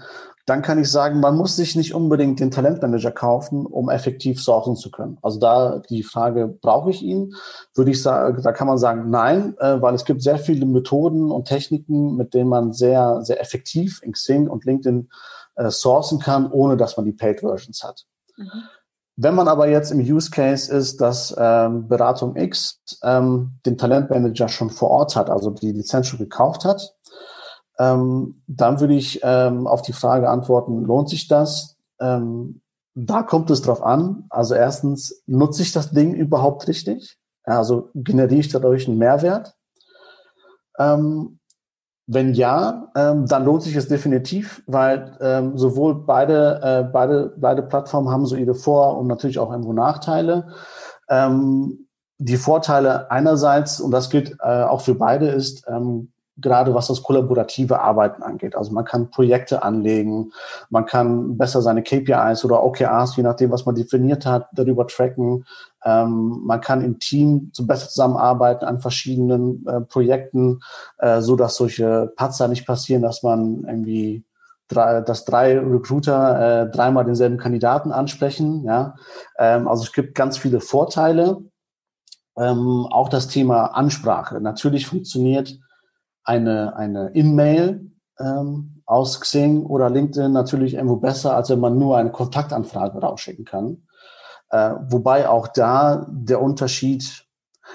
dann 0.49 0.61
kann 0.63 0.79
ich 0.79 0.89
sagen, 0.91 1.19
man 1.19 1.37
muss 1.37 1.55
sich 1.55 1.75
nicht 1.75 1.93
unbedingt 1.93 2.39
den 2.39 2.49
Talentmanager 2.49 3.11
kaufen, 3.11 3.65
um 3.65 3.89
effektiv 3.89 4.41
sourcen 4.41 4.75
zu 4.75 4.89
können. 4.89 5.17
Also 5.21 5.39
da 5.39 5.79
die 5.89 6.03
Frage, 6.03 6.47
brauche 6.47 6.89
ich 6.89 7.03
ihn? 7.03 7.35
Würde 7.75 7.91
ich 7.91 8.01
sagen, 8.01 8.41
da 8.41 8.51
kann 8.51 8.67
man 8.67 8.77
sagen, 8.77 9.09
nein, 9.09 9.55
äh, 9.59 9.81
weil 9.81 9.93
es 9.93 10.05
gibt 10.05 10.23
sehr 10.23 10.39
viele 10.39 10.65
Methoden 10.65 11.31
und 11.31 11.45
Techniken, 11.45 12.15
mit 12.15 12.33
denen 12.33 12.49
man 12.49 12.73
sehr, 12.73 13.21
sehr 13.23 13.39
effektiv 13.39 14.01
in 14.03 14.13
Xing 14.13 14.47
und 14.47 14.65
LinkedIn 14.65 15.09
äh, 15.55 15.69
sourcen 15.69 16.19
kann, 16.19 16.51
ohne 16.51 16.77
dass 16.77 16.97
man 16.97 17.05
die 17.05 17.13
Paid 17.13 17.41
Versions 17.41 17.83
hat. 17.83 18.05
Mhm. 18.35 18.63
Wenn 19.21 19.35
man 19.35 19.49
aber 19.49 19.67
jetzt 19.67 19.91
im 19.91 19.99
Use 19.99 20.31
Case 20.31 20.73
ist, 20.73 21.01
dass 21.01 21.35
ähm, 21.37 21.89
Beratung 21.89 22.37
X 22.37 22.79
ähm, 23.03 23.59
den 23.65 23.77
Talentmanager 23.77 24.47
schon 24.47 24.69
vor 24.69 24.91
Ort 24.91 25.17
hat, 25.17 25.29
also 25.29 25.49
die 25.49 25.73
Lizenz 25.73 26.07
schon 26.07 26.19
gekauft 26.19 26.63
hat, 26.63 26.95
ähm, 27.79 28.41
dann 28.47 28.79
würde 28.81 28.93
ich 28.93 29.21
ähm, 29.23 29.65
auf 29.65 29.81
die 29.81 29.93
Frage 29.93 30.29
antworten, 30.29 30.83
lohnt 30.83 31.09
sich 31.09 31.27
das? 31.27 31.77
Ähm, 31.99 32.61
da 32.93 33.23
kommt 33.23 33.49
es 33.49 33.61
drauf 33.61 33.81
an. 33.81 34.25
Also 34.29 34.53
erstens, 34.53 35.23
nutze 35.25 35.61
ich 35.61 35.71
das 35.71 35.91
Ding 35.91 36.13
überhaupt 36.13 36.67
richtig? 36.67 37.17
Also 37.43 37.89
generiere 37.95 38.41
ich 38.41 38.49
dadurch 38.49 38.87
einen 38.87 38.97
Mehrwert? 38.97 39.55
Ähm, 40.77 41.39
wenn 42.05 42.33
ja, 42.33 42.91
ähm, 42.95 43.27
dann 43.27 43.45
lohnt 43.45 43.63
sich 43.63 43.75
es 43.75 43.87
definitiv, 43.87 44.61
weil 44.65 45.15
ähm, 45.21 45.57
sowohl 45.57 46.03
beide, 46.05 46.59
äh, 46.61 46.83
beide, 46.91 47.33
beide 47.37 47.61
Plattformen 47.61 48.09
haben 48.09 48.25
so 48.25 48.35
ihre 48.35 48.55
Vor- 48.55 48.97
und 48.97 49.07
natürlich 49.07 49.39
auch 49.39 49.51
irgendwo 49.51 49.73
Nachteile. 49.73 50.49
Die 52.21 52.37
Vorteile 52.37 53.09
einerseits, 53.09 53.79
und 53.79 53.91
das 53.91 54.09
gilt 54.11 54.37
äh, 54.43 54.63
auch 54.63 54.81
für 54.81 54.93
beide, 54.93 55.29
ist, 55.29 55.63
ähm, 55.67 56.11
gerade 56.41 56.73
was 56.73 56.87
das 56.87 57.03
kollaborative 57.03 57.79
Arbeiten 57.79 58.23
angeht. 58.23 58.55
Also 58.55 58.71
man 58.71 58.85
kann 58.85 59.09
Projekte 59.09 59.63
anlegen, 59.63 60.31
man 60.69 60.85
kann 60.85 61.37
besser 61.37 61.61
seine 61.61 61.83
KPIs 61.83 62.45
oder 62.45 62.63
OKRs, 62.63 63.15
je 63.15 63.23
nachdem, 63.23 63.51
was 63.51 63.65
man 63.65 63.75
definiert 63.75 64.25
hat, 64.25 64.47
darüber 64.53 64.87
tracken. 64.87 65.45
Ähm, 65.83 66.41
man 66.43 66.61
kann 66.61 66.83
im 66.83 66.99
Team 66.99 67.51
so 67.53 67.65
besser 67.65 67.89
zusammenarbeiten 67.89 68.65
an 68.65 68.79
verschiedenen 68.79 69.65
äh, 69.67 69.81
Projekten, 69.81 70.59
äh, 70.97 71.21
so 71.21 71.35
dass 71.35 71.55
solche 71.55 72.11
Patzer 72.15 72.47
nicht 72.47 72.65
passieren, 72.65 73.01
dass 73.01 73.23
man 73.23 73.63
irgendwie 73.65 74.25
drei, 74.67 75.01
dass 75.01 75.25
drei 75.25 75.59
Recruiter 75.59 76.63
äh, 76.63 76.71
dreimal 76.71 77.05
denselben 77.05 77.37
Kandidaten 77.37 77.91
ansprechen. 77.91 78.63
Ja, 78.63 78.95
ähm, 79.37 79.67
also 79.67 79.83
es 79.83 79.91
gibt 79.91 80.15
ganz 80.15 80.37
viele 80.37 80.61
Vorteile. 80.61 81.37
Ähm, 82.37 82.87
auch 82.89 83.09
das 83.09 83.27
Thema 83.27 83.65
Ansprache. 83.65 84.39
Natürlich 84.39 84.87
funktioniert 84.87 85.59
eine, 86.29 86.75
eine 86.75 87.09
In-Mail 87.09 87.91
ähm, 88.19 88.83
aus 88.85 89.19
Xing 89.19 89.65
oder 89.65 89.89
LinkedIn 89.89 90.31
natürlich 90.31 90.75
irgendwo 90.75 90.97
besser, 90.97 91.35
als 91.35 91.49
wenn 91.49 91.59
man 91.59 91.79
nur 91.79 91.97
eine 91.97 92.11
Kontaktanfrage 92.11 92.99
rausschicken 92.99 93.45
kann. 93.45 93.87
Äh, 94.51 94.75
wobei 94.89 95.27
auch 95.27 95.47
da 95.47 96.07
der 96.07 96.39
Unterschied, 96.39 97.25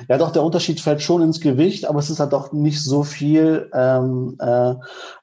ja 0.08 0.18
doch, 0.18 0.30
der 0.30 0.44
Unterschied 0.44 0.80
fällt 0.80 1.02
schon 1.02 1.22
ins 1.22 1.40
Gewicht, 1.40 1.86
aber 1.86 1.98
es 1.98 2.10
ist 2.10 2.20
halt 2.20 2.32
doch 2.32 2.52
nicht 2.52 2.82
so 2.82 3.02
viel, 3.02 3.70
ähm, 3.74 4.36
äh, 4.38 4.74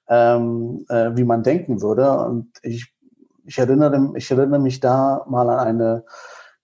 ähm, 0.09 0.85
äh, 0.89 1.11
wie 1.15 1.23
man 1.23 1.41
denken 1.41 1.81
würde. 1.81 2.11
Und 2.11 2.51
ich, 2.63 2.93
ich, 3.45 3.57
erinnere, 3.57 4.11
ich 4.15 4.29
erinnere 4.29 4.59
mich 4.59 4.81
da 4.81 5.25
mal 5.29 5.49
an 5.49 5.67
eine 5.67 6.03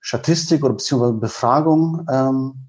Statistik 0.01 0.63
oder 0.65 0.73
beziehungsweise 0.73 1.13
Befragung, 1.13 2.05
ähm, 2.11 2.66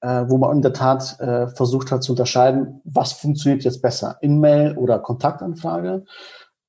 äh, 0.00 0.24
wo 0.28 0.38
man 0.38 0.56
in 0.56 0.62
der 0.62 0.72
Tat 0.72 1.18
äh, 1.20 1.48
versucht 1.48 1.92
hat 1.92 2.02
zu 2.02 2.12
unterscheiden, 2.12 2.80
was 2.84 3.12
funktioniert 3.12 3.64
jetzt 3.64 3.82
besser, 3.82 4.16
In-Mail 4.20 4.76
oder 4.76 4.98
Kontaktanfrage. 4.98 6.04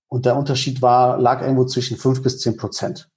Und 0.07 0.25
der 0.25 0.35
Unterschied 0.35 0.81
war, 0.81 1.17
lag 1.17 1.41
irgendwo 1.41 1.65
zwischen 1.65 1.97
fünf 1.97 2.21
bis 2.21 2.39
zehn 2.39 2.57
Prozent, 2.57 3.09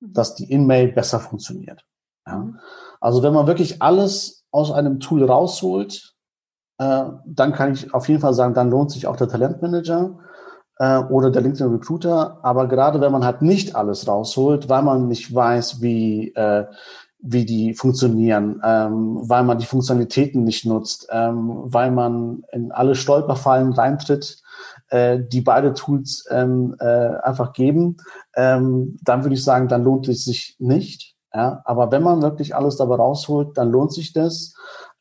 mhm. 0.00 0.12
dass 0.12 0.34
die 0.34 0.50
In-Mail 0.50 0.92
besser 0.92 1.20
funktioniert. 1.20 1.84
Ja. 2.26 2.38
Mhm. 2.38 2.58
Also 3.00 3.22
wenn 3.22 3.32
man 3.32 3.46
wirklich 3.46 3.80
alles 3.80 4.44
aus 4.50 4.72
einem 4.72 5.00
Tool 5.00 5.24
rausholt, 5.24 6.14
äh, 6.78 7.04
dann 7.24 7.52
kann 7.52 7.72
ich 7.72 7.94
auf 7.94 8.08
jeden 8.08 8.20
Fall 8.20 8.34
sagen, 8.34 8.54
dann 8.54 8.70
lohnt 8.70 8.90
sich 8.90 9.06
auch 9.06 9.16
der 9.16 9.28
Talentmanager 9.28 10.18
äh, 10.78 10.98
oder 10.98 11.30
der 11.30 11.42
LinkedIn 11.42 11.72
Recruiter. 11.72 12.40
Aber 12.42 12.66
gerade 12.66 13.00
wenn 13.00 13.12
man 13.12 13.24
halt 13.24 13.42
nicht 13.42 13.76
alles 13.76 14.08
rausholt, 14.08 14.68
weil 14.68 14.82
man 14.82 15.06
nicht 15.06 15.32
weiß, 15.32 15.80
wie, 15.80 16.34
äh, 16.34 16.66
wie 17.22 17.44
die 17.44 17.74
funktionieren, 17.74 18.60
ähm, 18.64 19.18
weil 19.22 19.44
man 19.44 19.58
die 19.58 19.66
Funktionalitäten 19.66 20.44
nicht 20.44 20.64
nutzt, 20.64 21.08
ähm, 21.10 21.62
weil 21.64 21.90
man 21.90 22.42
in 22.52 22.72
alle 22.72 22.94
Stolperfallen 22.94 23.72
reintritt, 23.72 24.42
äh, 24.88 25.18
die 25.20 25.40
beide 25.40 25.74
Tools 25.74 26.24
ähm, 26.30 26.76
äh, 26.80 26.84
einfach 27.22 27.52
geben, 27.52 27.98
ähm, 28.36 28.98
dann 29.02 29.24
würde 29.24 29.34
ich 29.34 29.44
sagen, 29.44 29.68
dann 29.68 29.84
lohnt 29.84 30.08
es 30.08 30.24
sich 30.24 30.56
nicht. 30.58 31.14
Ja? 31.34 31.60
Aber 31.64 31.92
wenn 31.92 32.02
man 32.02 32.22
wirklich 32.22 32.54
alles 32.54 32.76
dabei 32.76 32.96
rausholt, 32.96 33.56
dann 33.56 33.70
lohnt 33.70 33.92
sich 33.92 34.12
das. 34.12 34.54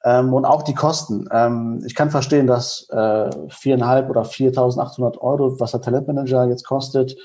Ähm, 0.04 0.34
und 0.34 0.46
auch 0.46 0.64
die 0.64 0.76
Kosten. 0.76 1.28
Ähm, 1.32 1.84
ich 1.86 1.94
kann 1.94 2.10
verstehen, 2.10 2.48
dass 2.48 2.88
äh, 2.90 3.30
viereinhalb 3.50 4.10
oder 4.10 4.22
4.800 4.22 5.18
Euro, 5.18 5.60
was 5.60 5.72
der 5.72 5.82
Talentmanager 5.82 6.48
jetzt 6.48 6.66
kostet, 6.66 7.18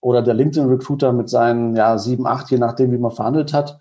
oder 0.00 0.22
der 0.22 0.34
LinkedIn 0.34 0.68
Recruiter 0.68 1.12
mit 1.12 1.28
seinen 1.28 1.74
ja 1.76 1.98
sieben, 1.98 2.26
acht, 2.26 2.50
je 2.50 2.58
nachdem, 2.58 2.92
wie 2.92 2.98
man 2.98 3.12
verhandelt 3.12 3.52
hat, 3.52 3.78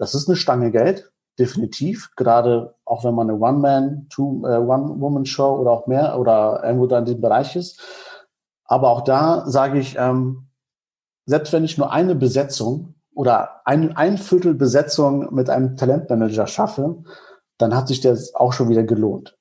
das 0.00 0.14
ist 0.14 0.28
eine 0.28 0.36
Stange 0.36 0.70
Geld, 0.70 1.12
definitiv. 1.38 2.10
Gerade 2.16 2.74
auch 2.86 3.04
wenn 3.04 3.14
man 3.14 3.28
eine 3.28 3.38
One-Man, 3.38 4.08
äh, 4.10 4.20
One-Woman-Show 4.20 5.56
oder 5.56 5.70
auch 5.70 5.86
mehr 5.86 6.18
oder 6.18 6.62
irgendwo 6.64 6.86
da 6.86 7.00
in 7.00 7.04
dem 7.04 7.20
Bereich 7.20 7.54
ist. 7.54 7.80
Aber 8.64 8.88
auch 8.88 9.02
da 9.02 9.44
sage 9.46 9.78
ich, 9.78 9.96
ähm, 9.98 10.46
selbst 11.26 11.52
wenn 11.52 11.64
ich 11.64 11.76
nur 11.76 11.92
eine 11.92 12.14
Besetzung 12.14 12.94
oder 13.14 13.60
ein, 13.66 13.94
ein 13.94 14.16
Viertel 14.16 14.54
Besetzung 14.54 15.34
mit 15.34 15.50
einem 15.50 15.76
Talentmanager 15.76 16.46
schaffe, 16.46 17.04
dann 17.58 17.76
hat 17.76 17.88
sich 17.88 18.00
das 18.00 18.34
auch 18.34 18.54
schon 18.54 18.70
wieder 18.70 18.84
gelohnt. 18.84 19.36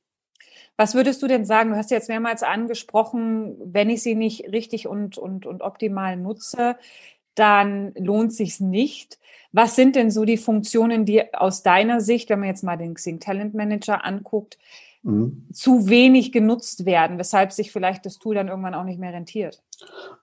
Was 0.75 0.94
würdest 0.94 1.22
du 1.24 1.28
denn 1.28 1.46
sagen? 1.46 1.70
Du 1.70 1.78
hast 1.78 1.89
jetzt 1.89 2.10
mehrmals 2.10 2.44
angesprochen, 2.44 3.56
wenn 3.63 3.89
ich 3.89 4.04
sie 4.04 4.16
nicht 4.16 4.51
richtig 4.51 4.89
und, 4.89 5.18
und, 5.18 5.46
und 5.46 5.62
optimal 5.62 6.18
nutze, 6.18 6.75
dann 7.39 7.93
lohnt 7.96 8.34
sich's 8.34 8.60
nicht. 8.60 9.17
Was 9.51 9.75
sind 9.75 9.96
denn 9.96 10.12
so 10.12 10.25
die 10.25 10.38
Funktionen, 10.38 11.05
die 11.05 11.34
aus 11.34 11.63
deiner 11.63 12.01
Sicht, 12.01 12.29
wenn 12.29 12.39
man 12.39 12.50
jetzt 12.50 12.63
mal 12.63 12.77
den 12.77 12.93
Xing 12.93 13.19
Talent 13.19 13.55
Manager 13.55 14.05
anguckt, 14.05 14.58
mhm. 15.03 15.48
zu 15.53 15.89
wenig 15.89 16.32
genutzt 16.32 16.86
werden, 16.86 17.18
weshalb 17.18 17.51
sich 17.51 17.72
vielleicht 17.72 18.06
das 18.06 18.18
Tool 18.18 18.36
dann 18.36 18.48
irgendwann 18.48 18.74
auch 18.74 18.84
nicht 18.84 19.00
mehr 19.00 19.13
rentiert? 19.13 19.62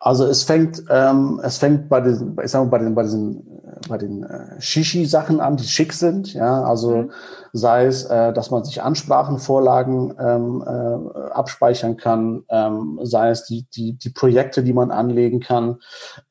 Also 0.00 0.26
es 0.26 0.44
fängt, 0.44 0.84
ähm, 0.90 1.40
es 1.42 1.58
fängt 1.58 1.88
bei 1.88 2.00
den, 2.00 2.36
ich 2.44 2.50
sag 2.50 2.64
mal, 2.64 2.70
bei 2.70 2.78
den, 2.78 2.94
bei 2.94 3.02
diesen, 3.02 3.42
bei 3.88 3.96
den 3.96 4.22
äh, 4.22 4.60
Shishi-Sachen 4.60 5.40
an, 5.40 5.56
die 5.56 5.64
schick 5.64 5.92
sind. 5.92 6.34
Ja, 6.34 6.62
also 6.62 6.96
mhm. 6.96 7.10
sei 7.52 7.86
es, 7.86 8.04
äh, 8.04 8.32
dass 8.32 8.50
man 8.50 8.64
sich 8.64 8.82
Ansprachenvorlagen 8.82 10.14
ähm, 10.18 10.62
äh, 10.66 11.30
abspeichern 11.30 11.96
kann, 11.96 12.44
ähm, 12.50 13.00
sei 13.02 13.30
es 13.30 13.44
die, 13.44 13.66
die, 13.74 13.94
die 13.94 14.10
Projekte, 14.10 14.62
die 14.62 14.74
man 14.74 14.90
anlegen 14.90 15.40
kann, 15.40 15.80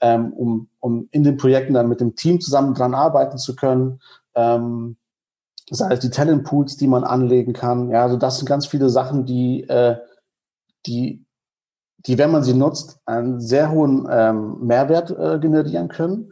ähm, 0.01 0.33
um, 0.33 0.69
um 0.79 1.07
in 1.11 1.23
den 1.23 1.37
Projekten 1.37 1.73
dann 1.73 1.89
mit 1.89 2.01
dem 2.01 2.15
Team 2.15 2.39
zusammen 2.41 2.75
dran 2.75 2.93
arbeiten 2.93 3.37
zu 3.37 3.55
können. 3.55 4.01
Ähm, 4.35 4.97
sei 5.69 5.93
es 5.93 5.99
die 5.99 6.09
Talentpools, 6.09 6.77
die 6.77 6.87
man 6.87 7.03
anlegen 7.03 7.53
kann. 7.53 7.89
Ja, 7.89 8.03
also 8.03 8.17
das 8.17 8.37
sind 8.37 8.47
ganz 8.47 8.67
viele 8.67 8.89
Sachen, 8.89 9.25
die, 9.25 9.63
äh, 9.63 9.97
die, 10.85 11.25
die, 11.97 12.17
wenn 12.17 12.31
man 12.31 12.43
sie 12.43 12.53
nutzt, 12.53 12.99
einen 13.05 13.39
sehr 13.39 13.71
hohen 13.71 14.07
ähm, 14.09 14.59
Mehrwert 14.61 15.11
äh, 15.11 15.39
generieren 15.39 15.87
können. 15.87 16.31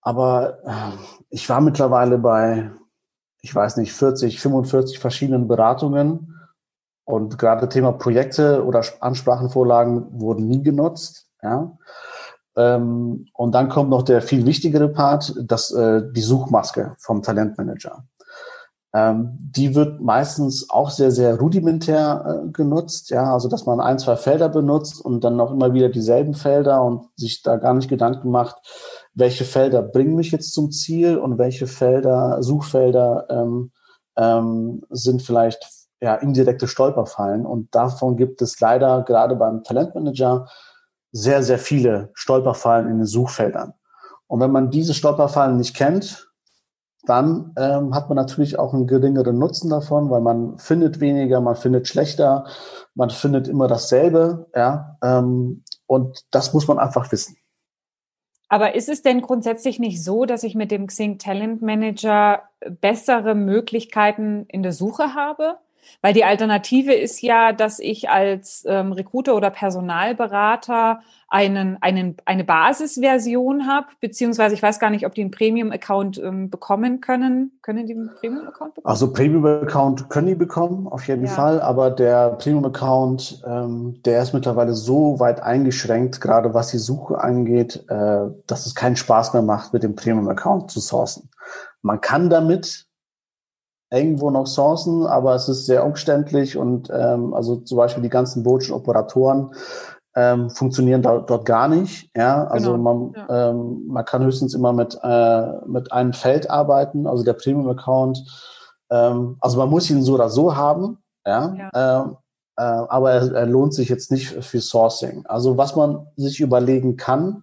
Aber 0.00 0.58
äh, 0.64 0.96
ich 1.30 1.48
war 1.48 1.60
mittlerweile 1.60 2.18
bei, 2.18 2.70
ich 3.40 3.54
weiß 3.54 3.76
nicht, 3.76 3.92
40, 3.92 4.40
45 4.40 4.98
verschiedenen 4.98 5.48
Beratungen. 5.48 6.30
Und 7.04 7.38
gerade 7.38 7.68
Thema 7.68 7.92
Projekte 7.92 8.64
oder 8.64 8.82
Ansprachenvorlagen 9.00 10.20
wurden 10.20 10.48
nie 10.48 10.62
genutzt. 10.62 11.28
Ja. 11.42 11.76
Ähm, 12.56 13.26
und 13.32 13.52
dann 13.52 13.68
kommt 13.68 13.90
noch 13.90 14.02
der 14.02 14.22
viel 14.22 14.46
wichtigere 14.46 14.88
Part, 14.88 15.34
das, 15.42 15.70
äh, 15.72 16.02
die 16.12 16.22
Suchmaske 16.22 16.94
vom 16.98 17.22
Talentmanager. 17.22 18.04
Ähm, 18.94 19.36
die 19.40 19.74
wird 19.74 20.00
meistens 20.00 20.70
auch 20.70 20.88
sehr, 20.88 21.10
sehr 21.10 21.36
rudimentär 21.40 22.44
äh, 22.44 22.50
genutzt, 22.50 23.10
ja, 23.10 23.32
also 23.32 23.48
dass 23.48 23.66
man 23.66 23.80
ein, 23.80 23.98
zwei 23.98 24.14
Felder 24.14 24.48
benutzt 24.48 25.04
und 25.04 25.24
dann 25.24 25.34
noch 25.34 25.50
immer 25.50 25.74
wieder 25.74 25.88
dieselben 25.88 26.34
Felder 26.34 26.80
und 26.80 27.08
sich 27.16 27.42
da 27.42 27.56
gar 27.56 27.74
nicht 27.74 27.88
Gedanken 27.88 28.30
macht, 28.30 28.54
welche 29.12 29.44
Felder 29.44 29.82
bringen 29.82 30.14
mich 30.14 30.30
jetzt 30.30 30.54
zum 30.54 30.70
Ziel 30.70 31.18
und 31.18 31.38
welche 31.38 31.66
Felder, 31.66 32.40
Suchfelder 32.40 33.26
ähm, 33.30 33.72
ähm, 34.16 34.82
sind 34.90 35.22
vielleicht 35.22 35.66
ja, 36.00 36.14
indirekte 36.14 36.68
Stolperfallen. 36.68 37.46
Und 37.46 37.74
davon 37.74 38.16
gibt 38.16 38.42
es 38.42 38.60
leider 38.60 39.02
gerade 39.02 39.34
beim 39.34 39.64
Talentmanager 39.64 40.46
sehr, 41.10 41.42
sehr 41.42 41.58
viele 41.58 42.10
Stolperfallen 42.14 42.88
in 42.88 42.98
den 42.98 43.06
Suchfeldern. 43.06 43.74
Und 44.28 44.40
wenn 44.40 44.52
man 44.52 44.70
diese 44.70 44.94
Stolperfallen 44.94 45.56
nicht 45.56 45.74
kennt, 45.74 46.28
dann 47.06 47.52
ähm, 47.58 47.94
hat 47.94 48.08
man 48.08 48.16
natürlich 48.16 48.58
auch 48.58 48.72
einen 48.72 48.86
geringeren 48.86 49.38
Nutzen 49.38 49.70
davon, 49.70 50.10
weil 50.10 50.20
man 50.20 50.58
findet 50.58 51.00
weniger, 51.00 51.40
man 51.40 51.56
findet 51.56 51.88
schlechter, 51.88 52.46
man 52.94 53.10
findet 53.10 53.48
immer 53.48 53.68
dasselbe, 53.68 54.46
ja. 54.54 54.96
Ähm, 55.02 55.64
und 55.86 56.24
das 56.30 56.54
muss 56.54 56.66
man 56.66 56.78
einfach 56.78 57.12
wissen. 57.12 57.36
Aber 58.48 58.74
ist 58.74 58.88
es 58.88 59.02
denn 59.02 59.20
grundsätzlich 59.20 59.78
nicht 59.78 60.02
so, 60.02 60.26
dass 60.26 60.44
ich 60.44 60.54
mit 60.54 60.70
dem 60.70 60.86
Xing 60.86 61.18
Talent 61.18 61.60
Manager 61.60 62.42
bessere 62.80 63.34
Möglichkeiten 63.34 64.46
in 64.48 64.62
der 64.62 64.72
Suche 64.72 65.14
habe? 65.14 65.56
Weil 66.02 66.12
die 66.12 66.24
Alternative 66.24 66.92
ist 66.92 67.20
ja, 67.22 67.52
dass 67.52 67.78
ich 67.78 68.10
als 68.10 68.64
ähm, 68.66 68.92
Recruiter 68.92 69.34
oder 69.34 69.50
Personalberater 69.50 71.00
einen, 71.28 71.78
einen, 71.80 72.16
eine 72.26 72.44
Basisversion 72.44 73.66
habe, 73.66 73.88
beziehungsweise 74.00 74.54
ich 74.54 74.62
weiß 74.62 74.78
gar 74.78 74.90
nicht, 74.90 75.04
ob 75.04 75.14
die 75.14 75.22
einen 75.22 75.32
Premium-Account 75.32 76.18
ähm, 76.18 76.48
bekommen 76.48 77.00
können. 77.00 77.58
Können 77.60 77.86
die 77.86 77.94
einen 77.94 78.10
Premium-Account 78.14 78.74
bekommen? 78.76 78.90
Also 78.90 79.12
Premium-Account 79.12 80.10
können 80.10 80.28
die 80.28 80.36
bekommen, 80.36 80.86
auf 80.86 81.08
jeden 81.08 81.24
ja. 81.24 81.30
Fall, 81.30 81.60
aber 81.60 81.90
der 81.90 82.30
Premium-Account, 82.30 83.42
ähm, 83.46 84.00
der 84.04 84.22
ist 84.22 84.32
mittlerweile 84.32 84.74
so 84.74 85.18
weit 85.18 85.42
eingeschränkt, 85.42 86.20
gerade 86.20 86.54
was 86.54 86.70
die 86.70 86.78
Suche 86.78 87.18
angeht, 87.18 87.84
äh, 87.88 88.26
dass 88.46 88.66
es 88.66 88.76
keinen 88.76 88.94
Spaß 88.94 89.32
mehr 89.32 89.42
macht, 89.42 89.72
mit 89.72 89.82
dem 89.82 89.96
Premium-Account 89.96 90.70
zu 90.70 90.78
sourcen. 90.78 91.30
Man 91.82 92.00
kann 92.00 92.30
damit 92.30 92.86
irgendwo 93.90 94.30
noch 94.30 94.46
sourcen, 94.46 95.06
aber 95.06 95.34
es 95.34 95.48
ist 95.48 95.66
sehr 95.66 95.84
umständlich 95.84 96.56
und 96.56 96.90
ähm, 96.92 97.34
also 97.34 97.56
zum 97.56 97.78
Beispiel 97.78 98.02
die 98.02 98.08
ganzen 98.08 98.42
Bootschen 98.42 98.74
Operatoren 98.74 99.50
ähm, 100.16 100.50
funktionieren 100.50 101.02
da, 101.02 101.18
dort 101.18 101.44
gar 101.44 101.68
nicht. 101.68 102.10
Ja, 102.16 102.44
also 102.44 102.72
genau. 102.72 102.82
man, 102.82 103.14
ja. 103.28 103.50
ähm, 103.50 103.84
man 103.88 104.04
kann 104.04 104.24
höchstens 104.24 104.54
immer 104.54 104.72
mit, 104.72 104.98
äh, 105.02 105.66
mit 105.66 105.92
einem 105.92 106.12
Feld 106.12 106.50
arbeiten, 106.50 107.06
also 107.06 107.24
der 107.24 107.32
Premium-Account. 107.34 108.18
Ähm, 108.90 109.36
also 109.40 109.58
man 109.58 109.70
muss 109.70 109.90
ihn 109.90 110.02
so 110.02 110.14
oder 110.14 110.30
so 110.30 110.56
haben, 110.56 110.98
ja. 111.26 111.54
ja. 111.54 112.02
Ähm, 112.02 112.16
äh, 112.56 112.62
aber 112.62 113.12
er, 113.12 113.32
er 113.32 113.46
lohnt 113.46 113.74
sich 113.74 113.88
jetzt 113.88 114.12
nicht 114.12 114.28
für 114.28 114.60
Sourcing. 114.60 115.26
Also 115.26 115.58
was 115.58 115.74
man 115.74 116.06
sich 116.16 116.40
überlegen 116.40 116.96
kann, 116.96 117.42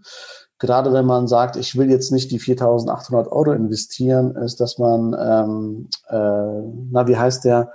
gerade 0.62 0.94
wenn 0.94 1.06
man 1.06 1.28
sagt, 1.28 1.56
ich 1.56 1.76
will 1.76 1.90
jetzt 1.90 2.12
nicht 2.12 2.30
die 2.30 2.40
4.800 2.40 3.30
Euro 3.30 3.52
investieren, 3.52 4.36
ist, 4.36 4.62
dass 4.62 4.78
man, 4.78 5.16
ähm, 5.20 5.90
äh, 6.08 6.62
na, 6.92 7.08
wie 7.08 7.18
heißt 7.18 7.44
der, 7.46 7.74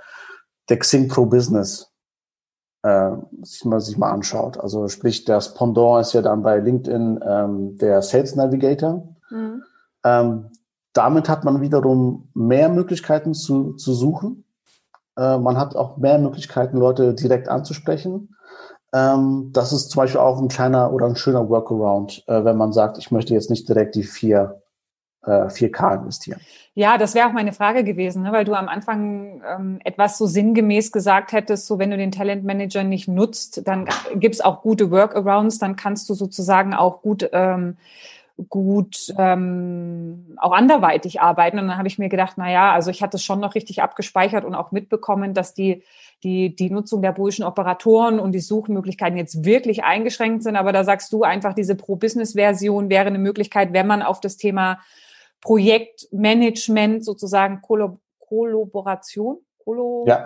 der 0.69 0.79
Xing 0.79 1.09
Pro 1.09 1.25
Business 1.25 1.91
äh, 2.83 3.11
sich, 3.41 3.65
mal, 3.65 3.81
sich 3.81 3.97
mal 3.97 4.11
anschaut. 4.11 4.57
Also 4.57 4.87
sprich, 4.87 5.25
das 5.25 5.53
Pendant 5.53 5.99
ist 6.01 6.13
ja 6.13 6.21
dann 6.21 6.43
bei 6.43 6.59
LinkedIn 6.59 7.19
ähm, 7.27 7.77
der 7.77 8.01
Sales 8.01 8.37
Navigator. 8.37 9.03
Mhm. 9.29 9.63
Ähm, 10.05 10.45
damit 10.93 11.27
hat 11.27 11.43
man 11.43 11.59
wiederum 11.59 12.29
mehr 12.33 12.69
Möglichkeiten 12.69 13.33
zu, 13.33 13.73
zu 13.73 13.93
suchen. 13.93 14.45
Äh, 15.17 15.37
man 15.37 15.57
hat 15.57 15.75
auch 15.75 15.97
mehr 15.97 16.19
Möglichkeiten, 16.19 16.77
Leute 16.77 17.13
direkt 17.13 17.49
anzusprechen. 17.49 18.36
Ähm, 18.97 19.51
das 19.53 19.73
ist 19.73 19.91
zum 19.91 20.01
Beispiel 20.01 20.19
auch 20.19 20.39
ein 20.41 20.47
kleiner 20.47 20.91
oder 20.91 21.05
ein 21.05 21.15
schöner 21.15 21.49
Workaround, 21.49 22.23
äh, 22.27 22.43
wenn 22.43 22.57
man 22.57 22.73
sagt, 22.73 22.97
ich 22.97 23.11
möchte 23.11 23.33
jetzt 23.33 23.49
nicht 23.49 23.67
direkt 23.67 23.95
die 23.95 24.03
vier, 24.03 24.61
äh, 25.25 25.49
4K 25.49 25.95
investieren. 25.95 26.39
Ja, 26.73 26.97
das 26.97 27.15
wäre 27.15 27.27
auch 27.27 27.33
meine 27.33 27.53
Frage 27.53 27.83
gewesen, 27.83 28.23
ne? 28.23 28.31
weil 28.31 28.45
du 28.45 28.53
am 28.53 28.67
Anfang 28.67 29.41
ähm, 29.47 29.79
etwas 29.83 30.17
so 30.17 30.25
sinngemäß 30.27 30.91
gesagt 30.91 31.31
hättest, 31.31 31.67
so 31.67 31.79
wenn 31.79 31.91
du 31.91 31.97
den 31.97 32.11
Talent 32.11 32.43
Manager 32.43 32.83
nicht 32.83 33.07
nutzt, 33.07 33.67
dann 33.67 33.87
gibt's 34.15 34.41
auch 34.41 34.61
gute 34.61 34.91
Workarounds, 34.91 35.59
dann 35.59 35.75
kannst 35.75 36.09
du 36.09 36.13
sozusagen 36.13 36.73
auch 36.73 37.01
gut 37.01 37.29
ähm, 37.33 37.77
gut 38.49 39.13
ähm, 39.17 40.37
auch 40.37 40.51
anderweitig 40.51 41.21
arbeiten. 41.21 41.59
Und 41.59 41.67
dann 41.67 41.77
habe 41.77 41.87
ich 41.87 41.97
mir 41.97 42.09
gedacht, 42.09 42.33
na 42.37 42.51
ja, 42.51 42.71
also 42.71 42.91
ich 42.91 43.01
hatte 43.01 43.17
es 43.17 43.23
schon 43.23 43.39
noch 43.39 43.55
richtig 43.55 43.81
abgespeichert 43.81 44.45
und 44.45 44.55
auch 44.55 44.71
mitbekommen, 44.71 45.33
dass 45.33 45.53
die, 45.53 45.83
die, 46.23 46.55
die 46.55 46.69
Nutzung 46.69 47.01
der 47.01 47.13
bullischen 47.13 47.43
Operatoren 47.43 48.19
und 48.19 48.33
die 48.33 48.39
Suchmöglichkeiten 48.39 49.17
jetzt 49.17 49.43
wirklich 49.43 49.83
eingeschränkt 49.83 50.43
sind. 50.43 50.55
Aber 50.55 50.71
da 50.71 50.83
sagst 50.83 51.11
du 51.13 51.23
einfach, 51.23 51.53
diese 51.53 51.75
Pro-Business-Version 51.75 52.89
wäre 52.89 53.07
eine 53.07 53.19
Möglichkeit, 53.19 53.73
wenn 53.73 53.87
man 53.87 54.01
auf 54.03 54.19
das 54.19 54.37
Thema 54.37 54.79
Projektmanagement 55.41 57.03
sozusagen 57.03 57.61
Kollab 57.61 57.97
Kollaboration, 58.19 59.37
Kollo 59.63 60.03
ja. 60.05 60.25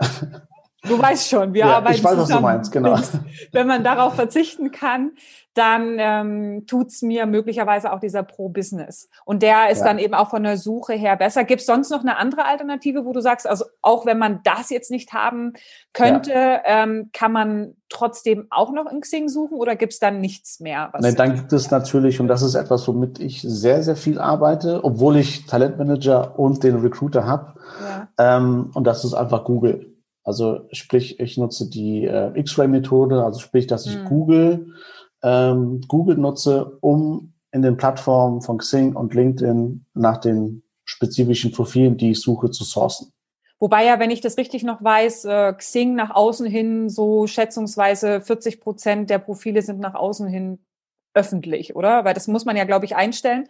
Du 0.88 0.98
weißt 0.98 1.28
schon, 1.28 1.54
wir 1.54 1.66
ja, 1.66 1.76
arbeiten 1.76 1.96
ich 1.96 2.04
weiß, 2.04 2.16
zusammen. 2.16 2.60
Was 2.60 2.70
du 2.70 2.82
meinst, 2.82 3.12
genau. 3.12 3.20
Wenn 3.52 3.66
man 3.66 3.84
darauf 3.84 4.14
verzichten 4.14 4.72
kann, 4.72 5.12
dann 5.54 5.96
ähm, 5.98 6.64
tut's 6.66 7.02
mir 7.02 7.26
möglicherweise 7.26 7.92
auch 7.92 8.00
dieser 8.00 8.22
Pro-Business. 8.22 9.08
Und 9.24 9.42
der 9.42 9.70
ist 9.70 9.80
ja. 9.80 9.84
dann 9.84 9.98
eben 9.98 10.14
auch 10.14 10.30
von 10.30 10.42
der 10.42 10.56
Suche 10.56 10.94
her 10.94 11.16
besser. 11.16 11.44
Gibt 11.44 11.60
es 11.60 11.66
sonst 11.66 11.90
noch 11.90 12.00
eine 12.00 12.16
andere 12.16 12.46
Alternative, 12.46 13.04
wo 13.04 13.12
du 13.12 13.20
sagst, 13.20 13.46
also 13.46 13.66
auch 13.82 14.06
wenn 14.06 14.18
man 14.18 14.40
das 14.44 14.70
jetzt 14.70 14.90
nicht 14.90 15.12
haben 15.12 15.52
könnte, 15.92 16.32
ja. 16.32 16.62
ähm, 16.64 17.10
kann 17.12 17.32
man 17.32 17.74
trotzdem 17.90 18.46
auch 18.50 18.72
noch 18.72 18.90
in 18.90 19.02
Xing 19.02 19.28
suchen 19.28 19.58
oder 19.58 19.76
gibt 19.76 19.92
es 19.92 19.98
dann 19.98 20.20
nichts 20.20 20.58
mehr? 20.60 20.88
Was 20.92 21.14
dann 21.14 21.34
gibt 21.34 21.52
es 21.52 21.70
natürlich, 21.70 22.18
und 22.18 22.28
das 22.28 22.40
ist 22.40 22.54
etwas, 22.54 22.88
womit 22.88 23.20
ich 23.20 23.42
sehr, 23.42 23.82
sehr 23.82 23.96
viel 23.96 24.18
arbeite, 24.18 24.82
obwohl 24.82 25.18
ich 25.18 25.46
Talentmanager 25.46 26.38
und 26.38 26.64
den 26.64 26.76
Recruiter 26.76 27.26
habe. 27.26 27.52
Ja. 28.18 28.36
Ähm, 28.38 28.70
und 28.72 28.86
das 28.86 29.04
ist 29.04 29.12
einfach 29.12 29.44
Google. 29.44 29.91
Also 30.24 30.60
sprich, 30.70 31.18
ich 31.18 31.36
nutze 31.36 31.68
die 31.68 32.04
äh, 32.04 32.38
X-Ray-Methode, 32.38 33.24
also 33.24 33.40
sprich, 33.40 33.66
dass 33.66 33.86
ich 33.86 33.98
mhm. 33.98 34.04
Google 34.04 34.66
ähm, 35.22 35.80
Google 35.88 36.16
nutze, 36.16 36.78
um 36.80 37.32
in 37.52 37.62
den 37.62 37.76
Plattformen 37.76 38.40
von 38.42 38.58
Xing 38.58 38.96
und 38.96 39.14
LinkedIn 39.14 39.84
nach 39.94 40.18
den 40.18 40.62
spezifischen 40.84 41.52
Profilen, 41.52 41.96
die 41.96 42.12
ich 42.12 42.20
suche, 42.20 42.50
zu 42.50 42.64
sourcen. 42.64 43.12
Wobei 43.60 43.84
ja, 43.84 44.00
wenn 44.00 44.10
ich 44.10 44.20
das 44.20 44.38
richtig 44.38 44.64
noch 44.64 44.82
weiß, 44.82 45.24
äh, 45.26 45.52
Xing 45.52 45.94
nach 45.94 46.10
außen 46.10 46.46
hin 46.46 46.88
so 46.88 47.26
schätzungsweise 47.28 48.20
40 48.20 48.60
Prozent 48.60 49.10
der 49.10 49.18
Profile 49.18 49.62
sind 49.62 49.78
nach 49.78 49.94
außen 49.94 50.26
hin 50.26 50.58
öffentlich, 51.14 51.76
oder? 51.76 52.04
Weil 52.04 52.14
das 52.14 52.28
muss 52.28 52.44
man 52.44 52.56
ja, 52.56 52.64
glaube 52.64 52.84
ich, 52.84 52.96
einstellen. 52.96 53.48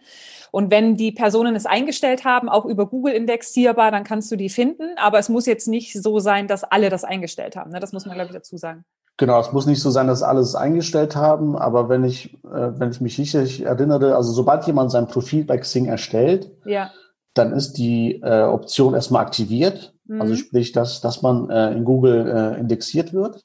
Und 0.51 0.71
wenn 0.71 0.95
die 0.95 1.11
Personen 1.11 1.55
es 1.55 1.65
eingestellt 1.65 2.25
haben, 2.25 2.49
auch 2.49 2.65
über 2.65 2.87
Google 2.87 3.13
indexierbar, 3.13 3.91
dann 3.91 4.03
kannst 4.03 4.31
du 4.31 4.35
die 4.35 4.49
finden. 4.49 4.97
Aber 4.97 5.19
es 5.19 5.29
muss 5.29 5.45
jetzt 5.45 5.67
nicht 5.67 5.93
so 5.93 6.19
sein, 6.19 6.47
dass 6.47 6.63
alle 6.63 6.89
das 6.89 7.03
eingestellt 7.03 7.55
haben. 7.55 7.71
Ne? 7.71 7.79
Das 7.79 7.93
muss 7.93 8.05
man, 8.05 8.15
glaube 8.15 8.29
ich, 8.29 8.35
dazu 8.35 8.57
sagen. 8.57 8.85
Genau, 9.17 9.39
es 9.39 9.51
muss 9.51 9.67
nicht 9.67 9.81
so 9.81 9.91
sein, 9.91 10.07
dass 10.07 10.23
alle 10.23 10.39
es 10.39 10.55
eingestellt 10.55 11.15
haben, 11.15 11.55
aber 11.55 11.87
wenn 11.87 12.03
ich, 12.03 12.33
äh, 12.45 12.71
wenn 12.79 12.89
ich 12.89 12.99
mich 12.99 13.19
richtig 13.19 13.61
erinnere, 13.61 14.15
also 14.15 14.31
sobald 14.31 14.65
jemand 14.65 14.89
sein 14.89 15.07
Profil 15.07 15.45
bei 15.45 15.57
Xing 15.57 15.85
erstellt, 15.85 16.51
ja. 16.65 16.91
dann 17.35 17.53
ist 17.53 17.73
die 17.73 18.21
äh, 18.23 18.43
Option 18.43 18.95
erstmal 18.95 19.21
aktiviert. 19.23 19.93
Mhm. 20.05 20.21
Also 20.21 20.35
sprich, 20.35 20.71
dass, 20.71 20.99
dass 21.01 21.21
man 21.21 21.49
äh, 21.51 21.73
in 21.73 21.85
Google 21.85 22.27
äh, 22.27 22.59
indexiert 22.59 23.13
wird. 23.13 23.43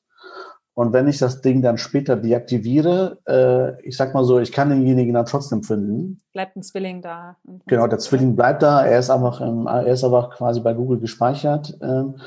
Und 0.79 0.93
wenn 0.93 1.09
ich 1.09 1.19
das 1.19 1.41
Ding 1.41 1.61
dann 1.61 1.77
später 1.77 2.15
deaktiviere, 2.15 3.19
äh, 3.27 3.83
ich 3.85 3.97
sag 3.97 4.15
mal 4.15 4.23
so, 4.23 4.39
ich 4.39 4.53
kann 4.53 4.69
denjenigen 4.69 5.13
dann 5.13 5.27
trotzdem 5.27 5.65
finden. 5.65 6.21
Bleibt 6.33 6.55
ein 6.55 6.63
Zwilling 6.63 7.03
da. 7.03 7.37
Genau, 7.67 7.89
der 7.89 7.99
Zwilling 7.99 8.37
bleibt 8.37 8.63
da. 8.63 8.87
Er 8.87 9.01
ist 9.01 9.11
einfach, 9.11 9.41
ähm, 9.41 9.67
er 9.67 9.89
ist 9.89 10.05
aber 10.05 10.31
quasi 10.31 10.61
bei 10.61 10.75
Google 10.75 11.01
gespeichert. 11.01 11.77
Ähm, 11.83 12.21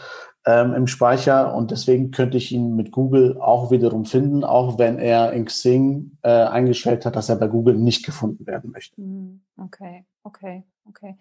ähm, 0.46 0.74
im 0.74 0.88
Speicher 0.88 1.56
und 1.56 1.72
deswegen 1.72 2.12
könnte 2.12 2.36
ich 2.36 2.52
ihn 2.52 2.76
mit 2.76 2.92
Google 2.92 3.40
auch 3.40 3.72
wiederum 3.72 4.04
finden, 4.04 4.44
auch 4.44 4.78
wenn 4.78 5.00
er 5.00 5.32
in 5.32 5.46
Xing 5.46 6.18
äh, 6.22 6.30
eingestellt 6.30 7.06
hat, 7.06 7.16
dass 7.16 7.30
er 7.30 7.38
bei 7.38 7.48
Google 7.48 7.76
nicht 7.76 8.06
gefunden 8.06 8.46
werden 8.46 8.72
möchte. 8.72 8.98
Hm, 8.98 9.40
okay, 9.56 10.04
okay, 10.24 10.66
okay. 10.90 11.16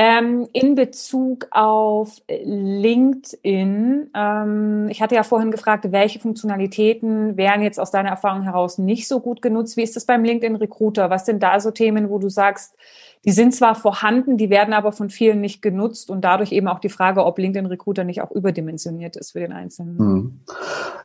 Ähm, 0.00 0.48
in 0.52 0.76
Bezug 0.76 1.48
auf 1.50 2.22
LinkedIn, 2.28 4.10
ähm, 4.14 4.86
ich 4.88 5.02
hatte 5.02 5.16
ja 5.16 5.24
vorhin 5.24 5.50
gefragt, 5.50 5.90
welche 5.90 6.20
Funktionalitäten 6.20 7.36
wären 7.36 7.62
jetzt 7.62 7.80
aus 7.80 7.90
deiner 7.90 8.10
Erfahrung 8.10 8.42
heraus 8.44 8.78
nicht 8.78 9.08
so 9.08 9.18
gut 9.18 9.42
genutzt? 9.42 9.76
Wie 9.76 9.82
ist 9.82 9.96
das 9.96 10.04
beim 10.04 10.22
LinkedIn 10.22 10.54
Recruiter? 10.54 11.10
Was 11.10 11.26
sind 11.26 11.42
da 11.42 11.58
so 11.58 11.72
Themen, 11.72 12.10
wo 12.10 12.20
du 12.20 12.28
sagst, 12.28 12.76
die 13.24 13.32
sind 13.32 13.54
zwar 13.54 13.74
vorhanden, 13.74 14.36
die 14.36 14.50
werden 14.50 14.74
aber 14.74 14.92
von 14.92 15.10
vielen 15.10 15.40
nicht 15.40 15.62
genutzt 15.62 16.10
und 16.10 16.22
dadurch 16.22 16.52
eben 16.52 16.68
auch 16.68 16.78
die 16.78 16.88
Frage, 16.88 17.24
ob 17.24 17.38
LinkedIn 17.38 17.66
Recruiter 17.66 18.04
nicht 18.04 18.22
auch 18.22 18.30
überdimensioniert 18.30 19.16
ist 19.16 19.32
für 19.32 19.40
den 19.40 19.52
Einzelnen. 19.52 19.98
Hm. 19.98 20.40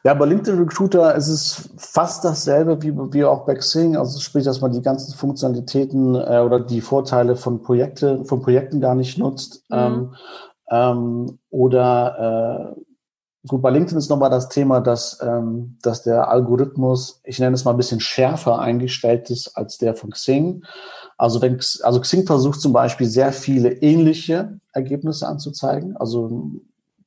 Ja, 0.04 0.14
bei 0.14 0.26
LinkedIn 0.26 0.60
Recruiter 0.60 1.16
ist 1.16 1.30
es 1.30 1.70
fast 1.78 2.26
dasselbe 2.26 2.82
wie, 2.82 2.94
wie 3.14 3.24
auch 3.24 3.46
bei 3.46 3.56
Xing. 3.56 3.96
Also 3.96 4.20
sprich, 4.20 4.44
dass 4.44 4.62
man 4.62 4.72
die 4.72 4.82
ganzen 4.82 5.14
Funktionalitäten 5.16 6.16
äh, 6.16 6.42
oder 6.46 6.60
die 6.60 6.82
Vorteile 6.82 7.36
von 7.36 7.62
Projekte, 7.62 8.24
von 8.26 8.42
Projekten 8.42 8.82
gar 8.82 8.96
nicht 8.96 9.18
nutzt. 9.18 9.64
Mhm. 9.70 9.78
Ähm, 9.78 10.16
ähm, 10.70 11.40
oder 11.50 12.76
äh, 12.76 12.82
Gut, 13.46 13.62
bei 13.62 13.72
LinkedIn 13.72 13.98
ist 13.98 14.10
nochmal 14.10 14.30
das 14.30 14.48
Thema, 14.48 14.80
dass, 14.80 15.20
ähm, 15.22 15.78
dass 15.82 16.02
der 16.02 16.30
Algorithmus, 16.30 17.20
ich 17.26 17.40
nenne 17.40 17.56
es 17.56 17.66
mal 17.66 17.72
ein 17.72 17.78
bisschen 17.78 18.00
schärfer 18.00 18.60
eingestellt 18.60 19.30
ist 19.30 19.58
als 19.58 19.78
der 19.78 19.96
von 19.96 20.12
Xing. 20.12 20.64
Also, 21.24 21.42
wenn, 21.42 21.58
also 21.84 22.02
Xing 22.02 22.26
versucht 22.26 22.60
zum 22.60 22.74
Beispiel 22.74 23.08
sehr 23.08 23.32
viele 23.32 23.72
ähnliche 23.82 24.60
Ergebnisse 24.74 25.26
anzuzeigen. 25.26 25.96
Also 25.96 26.52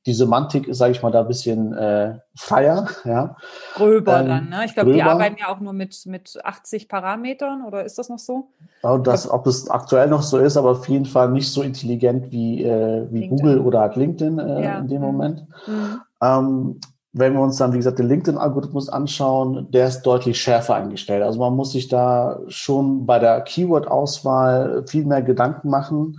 die 0.07 0.13
Semantik 0.15 0.67
ist, 0.67 0.79
sage 0.79 0.93
ich 0.93 1.03
mal, 1.03 1.11
da 1.11 1.19
ein 1.21 1.27
bisschen 1.27 1.71
äh, 1.73 2.17
freier. 2.33 2.87
Ja. 3.05 3.37
Gröber 3.75 4.21
ähm, 4.21 4.27
dann, 4.27 4.49
ne? 4.49 4.65
Ich 4.65 4.73
glaube, 4.73 4.91
die 4.91 5.03
arbeiten 5.03 5.35
ja 5.39 5.49
auch 5.49 5.59
nur 5.59 5.73
mit, 5.73 6.03
mit 6.07 6.39
80 6.43 6.89
Parametern 6.89 7.63
oder 7.63 7.85
ist 7.85 7.99
das 7.99 8.09
noch 8.09 8.17
so? 8.17 8.47
Ja, 8.81 8.97
das, 8.97 9.29
ob 9.29 9.45
es 9.45 9.69
aktuell 9.69 10.07
noch 10.07 10.23
so 10.23 10.39
ist, 10.39 10.57
aber 10.57 10.71
auf 10.71 10.89
jeden 10.89 11.05
Fall 11.05 11.29
nicht 11.29 11.51
so 11.51 11.61
intelligent 11.61 12.31
wie, 12.31 12.63
äh, 12.63 13.05
wie 13.11 13.27
Google 13.27 13.59
oder 13.59 13.81
halt 13.81 13.97
LinkedIn 13.97 14.39
äh, 14.39 14.63
ja. 14.63 14.79
in 14.79 14.87
dem. 14.87 15.01
Moment. 15.01 15.45
Mhm. 15.67 16.01
Ähm, 16.23 16.79
wenn 17.19 17.33
wir 17.33 17.41
uns 17.41 17.57
dann, 17.57 17.73
wie 17.73 17.77
gesagt, 17.77 17.99
den 17.99 18.07
LinkedIn-Algorithmus 18.07 18.89
anschauen, 18.89 19.69
der 19.71 19.87
ist 19.87 20.03
deutlich 20.03 20.39
schärfer 20.39 20.75
eingestellt. 20.75 21.23
Also 21.23 21.39
man 21.39 21.55
muss 21.55 21.71
sich 21.71 21.87
da 21.87 22.39
schon 22.47 23.05
bei 23.05 23.19
der 23.19 23.41
Keyword-Auswahl 23.41 24.83
viel 24.87 25.05
mehr 25.05 25.21
Gedanken 25.21 25.69
machen. 25.69 26.17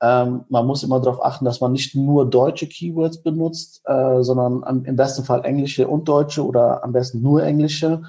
Ähm, 0.00 0.44
man 0.48 0.66
muss 0.66 0.82
immer 0.82 1.00
darauf 1.00 1.24
achten, 1.24 1.44
dass 1.44 1.60
man 1.60 1.72
nicht 1.72 1.94
nur 1.94 2.28
deutsche 2.28 2.66
Keywords 2.66 3.22
benutzt, 3.22 3.82
äh, 3.84 4.22
sondern 4.22 4.64
am, 4.64 4.84
im 4.84 4.96
besten 4.96 5.24
Fall 5.24 5.44
englische 5.44 5.86
und 5.86 6.08
deutsche 6.08 6.44
oder 6.44 6.82
am 6.82 6.92
besten 6.92 7.22
nur 7.22 7.44
englische, 7.44 8.02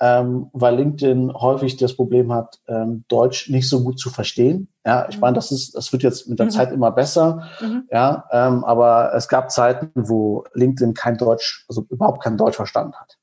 ähm, 0.00 0.48
weil 0.52 0.76
LinkedIn 0.76 1.32
häufig 1.34 1.76
das 1.76 1.94
Problem 1.94 2.32
hat, 2.32 2.60
ähm, 2.68 3.04
Deutsch 3.08 3.50
nicht 3.50 3.68
so 3.68 3.82
gut 3.82 3.98
zu 3.98 4.10
verstehen. 4.10 4.68
Ja, 4.86 5.08
ich 5.08 5.18
meine, 5.18 5.34
das 5.34 5.50
ist, 5.50 5.74
das 5.74 5.92
wird 5.92 6.02
jetzt 6.02 6.28
mit 6.28 6.38
der 6.38 6.46
mhm. 6.46 6.50
Zeit 6.50 6.72
immer 6.72 6.92
besser. 6.92 7.48
Mhm. 7.60 7.88
Ja, 7.90 8.24
ähm, 8.30 8.64
aber 8.64 9.12
es 9.14 9.28
gab 9.28 9.50
Zeiten, 9.50 9.90
wo 9.94 10.44
LinkedIn 10.54 10.94
kein 10.94 11.16
Deutsch, 11.16 11.64
also 11.68 11.84
überhaupt 11.90 12.22
kein 12.22 12.36
Deutsch 12.36 12.56
verstanden 12.56 12.94
hat. 12.94 13.18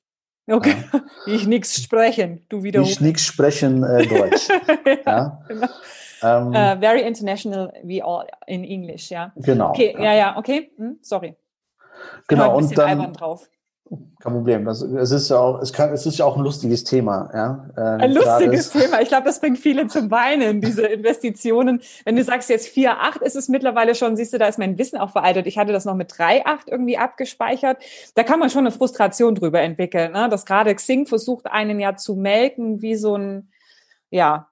Okay. 0.47 0.75
Ja. 0.93 1.01
Ich 1.27 1.47
nichts 1.47 1.81
sprechen, 1.81 2.45
du 2.49 2.61
wieder. 2.61 2.81
Ich 2.81 3.01
nichts 3.01 3.23
sprechen 3.23 3.83
äh, 3.83 4.05
Deutsch. 4.05 4.47
ja. 5.05 5.41
Genau. 5.47 5.67
Um, 6.21 6.49
uh, 6.49 6.79
very 6.79 7.01
international, 7.01 7.73
we 7.83 8.01
all 8.01 8.27
in 8.47 8.63
English, 8.63 9.09
ja. 9.09 9.31
Genau. 9.35 9.69
Okay, 9.69 9.95
ja, 9.97 10.13
ja, 10.13 10.37
okay. 10.37 10.71
Hm, 10.77 10.97
sorry. 11.01 11.35
Genau, 12.27 12.55
und 12.57 12.77
dann. 12.77 13.13
Drauf. 13.13 13.47
Kein 14.19 14.33
Problem. 14.33 14.65
Das, 14.65 14.81
es 14.81 15.11
ist 15.11 15.29
ja 15.29 15.37
auch, 15.37 15.61
es 15.61 15.71
kann, 15.71 15.93
es 15.93 16.07
ist 16.07 16.17
ja 16.17 16.25
auch 16.25 16.37
ein 16.37 16.43
lustiges 16.43 16.83
Thema, 16.83 17.29
ja. 17.33 17.69
Ähm, 17.77 18.01
ein 18.01 18.13
lustiges 18.13 18.71
Thema. 18.71 18.99
Ich 19.01 19.09
glaube, 19.09 19.25
das 19.25 19.39
bringt 19.39 19.59
viele 19.59 19.85
zum 19.87 20.09
Weinen, 20.09 20.59
diese 20.59 20.87
Investitionen. 20.87 21.81
Wenn 22.03 22.15
du 22.15 22.23
sagst 22.23 22.49
jetzt 22.49 22.75
4,8 22.75 23.21
ist 23.21 23.35
es 23.35 23.47
mittlerweile 23.47 23.93
schon, 23.93 24.15
siehst 24.15 24.33
du, 24.33 24.39
da 24.39 24.47
ist 24.47 24.57
mein 24.57 24.79
Wissen 24.79 24.97
auch 24.97 25.11
veraltet. 25.11 25.45
Ich 25.45 25.59
hatte 25.59 25.71
das 25.71 25.85
noch 25.85 25.93
mit 25.93 26.11
3,8 26.11 26.61
irgendwie 26.65 26.97
abgespeichert. 26.97 27.77
Da 28.15 28.23
kann 28.23 28.39
man 28.39 28.49
schon 28.49 28.61
eine 28.61 28.71
Frustration 28.71 29.35
drüber 29.35 29.61
entwickeln, 29.61 30.13
ne? 30.13 30.27
dass 30.29 30.45
gerade 30.45 30.73
Xing 30.73 31.05
versucht, 31.05 31.45
einen 31.45 31.79
ja 31.79 31.95
zu 31.95 32.15
melken 32.15 32.81
wie 32.81 32.95
so 32.95 33.15
ein, 33.15 33.49
ja, 34.09 34.47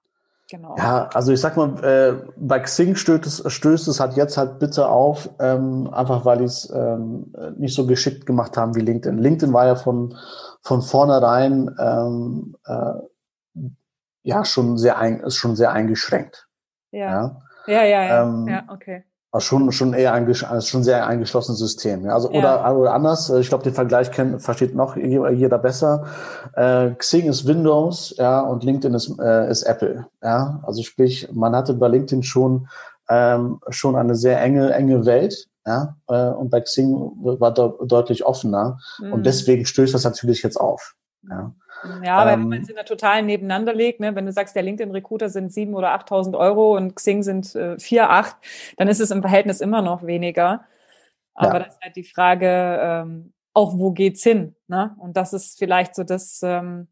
Genau. 0.50 0.76
Ja, 0.78 1.08
also 1.14 1.32
ich 1.32 1.40
sag 1.40 1.56
mal, 1.58 1.84
äh, 1.84 2.32
bei 2.36 2.60
Xing 2.60 2.96
stößt 2.96 3.26
es, 3.26 3.52
stößt 3.52 3.88
es 3.88 4.00
halt 4.00 4.16
jetzt 4.16 4.38
halt 4.38 4.60
bitte 4.60 4.88
auf, 4.88 5.30
ähm, 5.40 5.90
einfach 5.94 6.26
weil 6.26 6.40
die 6.40 6.44
es 6.44 6.70
ähm, 6.76 7.34
nicht 7.58 7.74
so 7.74 7.88
geschickt 7.88 8.26
gemacht 8.26 8.58
haben 8.58 8.76
wie 8.76 8.82
LinkedIn. 8.82 9.18
LinkedIn 9.18 9.54
war 9.54 9.66
ja 9.66 9.76
von, 9.76 10.16
von 10.62 10.82
vornherein 10.82 11.74
ähm, 11.80 12.56
äh, 12.66 13.70
ja 14.24 14.44
schon 14.46 14.78
sehr 14.78 14.98
ein, 14.98 15.22
ist 15.22 15.36
schon 15.36 15.56
sehr 15.56 15.72
eingeschränkt. 15.72 16.48
Ja. 16.92 17.42
Ja, 17.66 17.84
ja, 17.84 17.84
ja, 17.84 18.04
ja, 18.04 18.24
ähm, 18.24 18.48
ja 18.48 18.64
okay. 18.70 19.06
Also 19.34 19.46
schon, 19.46 19.72
schon 19.72 19.94
eher 19.94 20.14
ein, 20.14 20.28
also 20.28 20.62
schon 20.62 20.84
sehr 20.84 21.08
eingeschlossenes 21.08 21.58
System. 21.58 22.06
Ja. 22.06 22.14
Also, 22.14 22.32
ja. 22.32 22.38
oder, 22.38 22.78
oder 22.78 22.94
anders, 22.94 23.32
äh, 23.32 23.40
ich 23.40 23.50
glaube, 23.50 23.64
den 23.64 23.74
Vergleich 23.74 24.12
kennt, 24.12 24.40
versteht 24.44 24.76
noch 24.76 24.96
jeder 24.96 25.58
besser. 25.58 26.06
Äh, 26.56 26.92
Xing 26.92 27.28
ist 27.28 27.48
Windows, 27.48 28.14
ja, 28.20 28.42
und 28.42 28.64
LinkedIn 28.64 28.94
ist, 28.94 29.12
äh, 29.20 29.50
ist 29.50 29.64
Apple. 29.64 30.06
Ja. 30.22 30.60
Also 30.62 30.84
sprich, 30.84 31.28
man 31.34 31.56
hatte 31.56 31.74
bei 31.74 31.88
LinkedIn 31.88 32.22
schon, 32.22 32.68
ähm, 33.10 33.60
schon 33.70 33.96
eine 33.96 34.14
sehr 34.14 34.40
enge, 34.40 34.72
enge 34.72 35.08
Welt. 35.08 35.48
Ja, 35.66 35.96
äh, 36.10 36.30
und 36.30 36.52
bei 36.52 36.62
Xing 36.62 36.94
war 36.94 37.52
de 37.52 37.72
deutlich 37.88 38.26
offener. 38.28 38.78
Mhm. 39.00 39.14
Und 39.14 39.26
deswegen 39.26 39.66
stößt 39.66 39.96
das 39.96 40.04
natürlich 40.04 40.44
jetzt 40.44 40.62
auf. 40.62 40.94
Ja. 41.28 41.54
Ja, 42.04 42.18
aber 42.18 42.34
ähm, 42.34 42.42
wenn 42.42 42.50
man 42.50 42.62
es 42.62 42.70
in 42.70 42.76
der 42.76 42.86
totalen 42.86 43.26
nebeneinander 43.26 43.74
legt, 43.74 44.00
ne, 44.00 44.16
wenn 44.16 44.26
du 44.26 44.32
sagst, 44.32 44.56
der 44.56 44.64
LinkedIn-Recruiter 44.64 45.30
sind 45.30 45.52
sieben 45.52 45.74
oder 45.74 45.94
8.000 45.94 46.38
Euro 46.38 46.76
und 46.76 46.96
Xing 46.96 47.24
sind 47.24 47.56
äh, 47.56 47.78
vier, 47.80 48.10
acht, 48.10 48.38
dann 48.78 48.88
ist 48.88 49.00
es 49.00 49.12
im 49.12 49.22
Verhältnis 49.22 49.62
immer 49.62 49.82
noch 49.82 50.06
weniger. 50.06 50.66
Aber 51.36 51.54
ja. 51.54 51.60
das 51.60 51.76
ist 51.76 51.82
halt 51.82 51.96
die 51.96 52.04
Frage, 52.04 52.80
ähm, 52.82 53.34
auch 53.54 53.78
wo 53.78 53.92
geht's 53.92 54.24
hin? 54.24 54.56
Ne? 54.68 54.96
Und 55.00 55.18
das 55.18 55.34
ist 55.34 55.58
vielleicht 55.58 55.96
so 55.96 56.04
das, 56.04 56.42
ähm, 56.44 56.88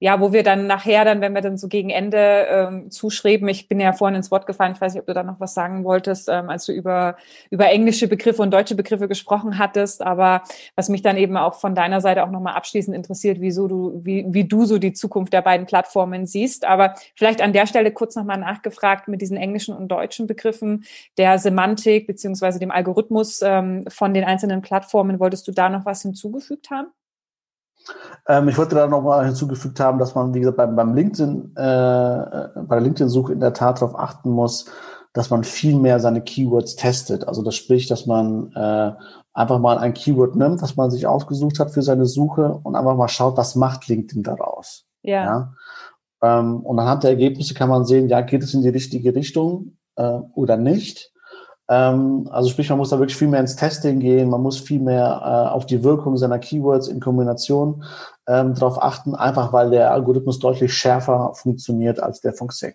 ja, 0.00 0.20
wo 0.20 0.32
wir 0.32 0.42
dann 0.42 0.66
nachher 0.66 1.04
dann, 1.04 1.20
wenn 1.20 1.32
wir 1.32 1.40
dann 1.40 1.58
so 1.58 1.68
gegen 1.68 1.90
Ende 1.90 2.46
ähm, 2.50 2.90
zuschreiben, 2.90 3.48
ich 3.48 3.68
bin 3.68 3.80
ja 3.80 3.92
vorhin 3.92 4.16
ins 4.16 4.30
Wort 4.30 4.46
gefallen, 4.46 4.72
ich 4.74 4.80
weiß 4.80 4.94
nicht, 4.94 5.00
ob 5.00 5.06
du 5.06 5.14
da 5.14 5.22
noch 5.22 5.40
was 5.40 5.54
sagen 5.54 5.84
wolltest, 5.84 6.28
ähm, 6.28 6.50
als 6.50 6.66
du 6.66 6.72
über, 6.72 7.16
über 7.50 7.68
englische 7.68 8.06
Begriffe 8.06 8.42
und 8.42 8.52
deutsche 8.52 8.76
Begriffe 8.76 9.08
gesprochen 9.08 9.58
hattest, 9.58 10.02
aber 10.02 10.42
was 10.76 10.88
mich 10.88 11.02
dann 11.02 11.16
eben 11.16 11.36
auch 11.36 11.54
von 11.54 11.74
deiner 11.74 12.00
Seite 12.00 12.22
auch 12.24 12.30
nochmal 12.30 12.54
abschließend 12.54 12.94
interessiert, 12.94 13.40
wieso 13.40 13.66
du, 13.66 14.00
wie, 14.04 14.24
wie 14.28 14.44
du 14.44 14.64
so 14.64 14.78
die 14.78 14.92
Zukunft 14.92 15.32
der 15.32 15.42
beiden 15.42 15.66
Plattformen 15.66 16.26
siehst. 16.26 16.64
Aber 16.64 16.94
vielleicht 17.16 17.40
an 17.40 17.52
der 17.52 17.66
Stelle 17.66 17.92
kurz 17.92 18.14
nochmal 18.14 18.38
nachgefragt 18.38 19.08
mit 19.08 19.20
diesen 19.20 19.36
englischen 19.36 19.74
und 19.74 19.88
deutschen 19.88 20.26
Begriffen 20.26 20.84
der 21.16 21.38
Semantik 21.38 22.06
beziehungsweise 22.06 22.58
dem 22.58 22.70
Algorithmus 22.70 23.42
ähm, 23.42 23.84
von 23.88 24.14
den 24.14 24.24
einzelnen 24.24 24.62
Plattformen. 24.62 25.20
Wolltest 25.20 25.48
du 25.48 25.52
da 25.52 25.68
noch 25.68 25.84
was 25.84 26.02
hinzugefügt 26.02 26.70
haben? 26.70 26.88
Ähm, 28.26 28.48
ich 28.48 28.58
wollte 28.58 28.74
da 28.74 28.86
noch 28.86 29.02
mal 29.02 29.24
hinzugefügt 29.24 29.80
haben, 29.80 29.98
dass 29.98 30.14
man, 30.14 30.34
wie 30.34 30.40
gesagt, 30.40 30.56
beim, 30.56 30.76
beim 30.76 30.94
LinkedIn, 30.94 31.52
äh, 31.56 31.58
bei 31.58 32.76
der 32.76 32.80
LinkedIn-Suche 32.80 33.32
in 33.32 33.40
der 33.40 33.54
Tat 33.54 33.80
darauf 33.80 33.98
achten 33.98 34.30
muss, 34.30 34.66
dass 35.12 35.30
man 35.30 35.44
viel 35.44 35.76
mehr 35.76 36.00
seine 36.00 36.20
Keywords 36.20 36.76
testet. 36.76 37.26
Also 37.26 37.42
das 37.42 37.56
spricht, 37.56 37.90
dass 37.90 38.06
man 38.06 38.52
äh, 38.52 38.92
einfach 39.32 39.58
mal 39.58 39.78
ein 39.78 39.94
Keyword 39.94 40.36
nimmt, 40.36 40.62
was 40.62 40.76
man 40.76 40.90
sich 40.90 41.06
ausgesucht 41.06 41.58
hat 41.58 41.70
für 41.70 41.82
seine 41.82 42.06
Suche 42.06 42.60
und 42.62 42.76
einfach 42.76 42.96
mal 42.96 43.08
schaut, 43.08 43.36
was 43.36 43.54
macht 43.54 43.88
LinkedIn 43.88 44.22
daraus. 44.22 44.84
Ja. 45.02 45.24
ja? 45.24 45.52
Ähm, 46.22 46.60
und 46.60 46.78
anhand 46.78 47.04
der 47.04 47.10
Ergebnisse 47.10 47.54
kann 47.54 47.68
man 47.68 47.84
sehen, 47.84 48.08
ja, 48.08 48.20
geht 48.20 48.42
es 48.42 48.54
in 48.54 48.62
die 48.62 48.68
richtige 48.68 49.14
Richtung 49.14 49.76
äh, 49.96 50.18
oder 50.34 50.56
nicht. 50.56 51.12
Ähm, 51.68 52.28
also 52.30 52.48
sprich, 52.48 52.68
man 52.70 52.78
muss 52.78 52.90
da 52.90 52.98
wirklich 52.98 53.16
viel 53.16 53.28
mehr 53.28 53.40
ins 53.40 53.56
Testing 53.56 54.00
gehen, 54.00 54.30
man 54.30 54.42
muss 54.42 54.58
viel 54.58 54.80
mehr 54.80 55.20
äh, 55.22 55.54
auf 55.54 55.66
die 55.66 55.84
Wirkung 55.84 56.16
seiner 56.16 56.38
Keywords 56.38 56.88
in 56.88 57.00
Kombination 57.00 57.84
ähm, 58.26 58.54
darauf 58.54 58.82
achten, 58.82 59.14
einfach 59.14 59.52
weil 59.52 59.70
der 59.70 59.92
Algorithmus 59.92 60.38
deutlich 60.38 60.72
schärfer 60.72 61.32
funktioniert 61.34 62.00
als 62.00 62.20
der 62.20 62.32
von 62.32 62.48
Xing. 62.48 62.74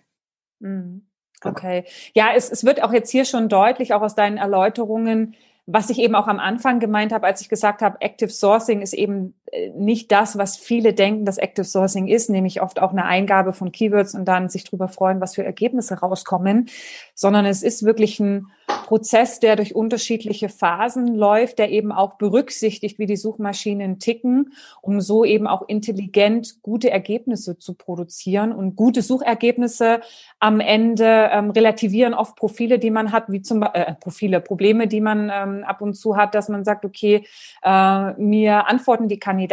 Mhm. 0.60 1.06
Genau. 1.40 1.54
Okay. 1.54 1.84
Ja, 2.14 2.28
es, 2.34 2.50
es 2.50 2.64
wird 2.64 2.82
auch 2.82 2.92
jetzt 2.92 3.10
hier 3.10 3.24
schon 3.24 3.48
deutlich, 3.48 3.92
auch 3.92 4.02
aus 4.02 4.14
deinen 4.14 4.38
Erläuterungen, 4.38 5.34
was 5.66 5.90
ich 5.90 5.98
eben 5.98 6.14
auch 6.14 6.26
am 6.26 6.40
Anfang 6.40 6.78
gemeint 6.78 7.12
habe, 7.12 7.26
als 7.26 7.40
ich 7.40 7.48
gesagt 7.48 7.82
habe, 7.82 8.00
Active 8.00 8.30
Sourcing 8.30 8.82
ist 8.82 8.92
eben 8.92 9.34
nicht 9.74 10.10
das, 10.10 10.38
was 10.38 10.56
viele 10.56 10.94
denken, 10.94 11.24
dass 11.24 11.38
Active 11.38 11.64
Sourcing 11.64 12.08
ist, 12.08 12.30
nämlich 12.30 12.62
oft 12.62 12.80
auch 12.80 12.90
eine 12.90 13.04
Eingabe 13.04 13.52
von 13.52 13.72
Keywords 13.72 14.14
und 14.14 14.24
dann 14.26 14.48
sich 14.48 14.64
darüber 14.64 14.88
freuen, 14.88 15.20
was 15.20 15.34
für 15.34 15.44
Ergebnisse 15.44 16.00
rauskommen, 16.00 16.68
sondern 17.14 17.44
es 17.46 17.62
ist 17.62 17.84
wirklich 17.84 18.18
ein 18.20 18.48
Prozess, 18.66 19.40
der 19.40 19.56
durch 19.56 19.74
unterschiedliche 19.74 20.48
Phasen 20.48 21.14
läuft, 21.14 21.58
der 21.58 21.70
eben 21.70 21.92
auch 21.92 22.14
berücksichtigt, 22.14 22.98
wie 22.98 23.06
die 23.06 23.16
Suchmaschinen 23.16 23.98
ticken, 23.98 24.52
um 24.80 25.00
so 25.00 25.24
eben 25.24 25.46
auch 25.46 25.68
intelligent 25.68 26.62
gute 26.62 26.90
Ergebnisse 26.90 27.58
zu 27.58 27.74
produzieren. 27.74 28.52
Und 28.52 28.76
gute 28.76 29.02
Suchergebnisse 29.02 30.00
am 30.40 30.60
Ende 30.60 31.30
ähm, 31.32 31.50
relativieren 31.50 32.14
oft 32.14 32.36
Profile, 32.36 32.78
die 32.78 32.90
man 32.90 33.12
hat, 33.12 33.24
wie 33.28 33.42
zum 33.42 33.60
Beispiel 33.60 33.82
äh, 33.82 33.94
Profile, 33.94 34.40
Probleme, 34.40 34.88
die 34.88 35.00
man 35.00 35.30
ähm, 35.32 35.64
ab 35.64 35.80
und 35.80 35.94
zu 35.94 36.16
hat, 36.16 36.34
dass 36.34 36.48
man 36.48 36.64
sagt, 36.64 36.84
okay, 36.84 37.24
äh, 37.62 38.12
mir 38.14 38.66
antworten 38.66 39.08
die 39.08 39.18
Kandidaten 39.18 39.43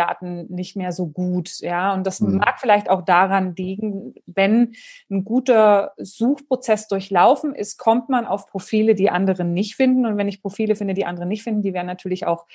nicht 0.49 0.75
mehr 0.75 0.91
so 0.91 1.07
gut. 1.07 1.59
Ja, 1.59 1.93
und 1.93 2.05
das 2.05 2.21
mhm. 2.21 2.37
mag 2.37 2.59
vielleicht 2.59 2.89
auch 2.89 3.01
daran 3.01 3.55
liegen, 3.55 4.15
wenn 4.25 4.73
ein 5.09 5.23
guter 5.23 5.93
Suchprozess 5.97 6.87
durchlaufen 6.87 7.53
ist, 7.55 7.77
kommt 7.77 8.09
man 8.09 8.25
auf 8.25 8.47
Profile, 8.47 8.95
die 8.95 9.09
anderen 9.09 9.53
nicht 9.53 9.75
finden. 9.75 10.05
Und 10.05 10.17
wenn 10.17 10.27
ich 10.27 10.41
Profile 10.41 10.75
finde, 10.75 10.93
die 10.93 11.05
andere 11.05 11.25
nicht 11.25 11.43
finden, 11.43 11.61
die 11.61 11.73
werden 11.73 11.87
natürlich 11.87 12.25
auch 12.25 12.45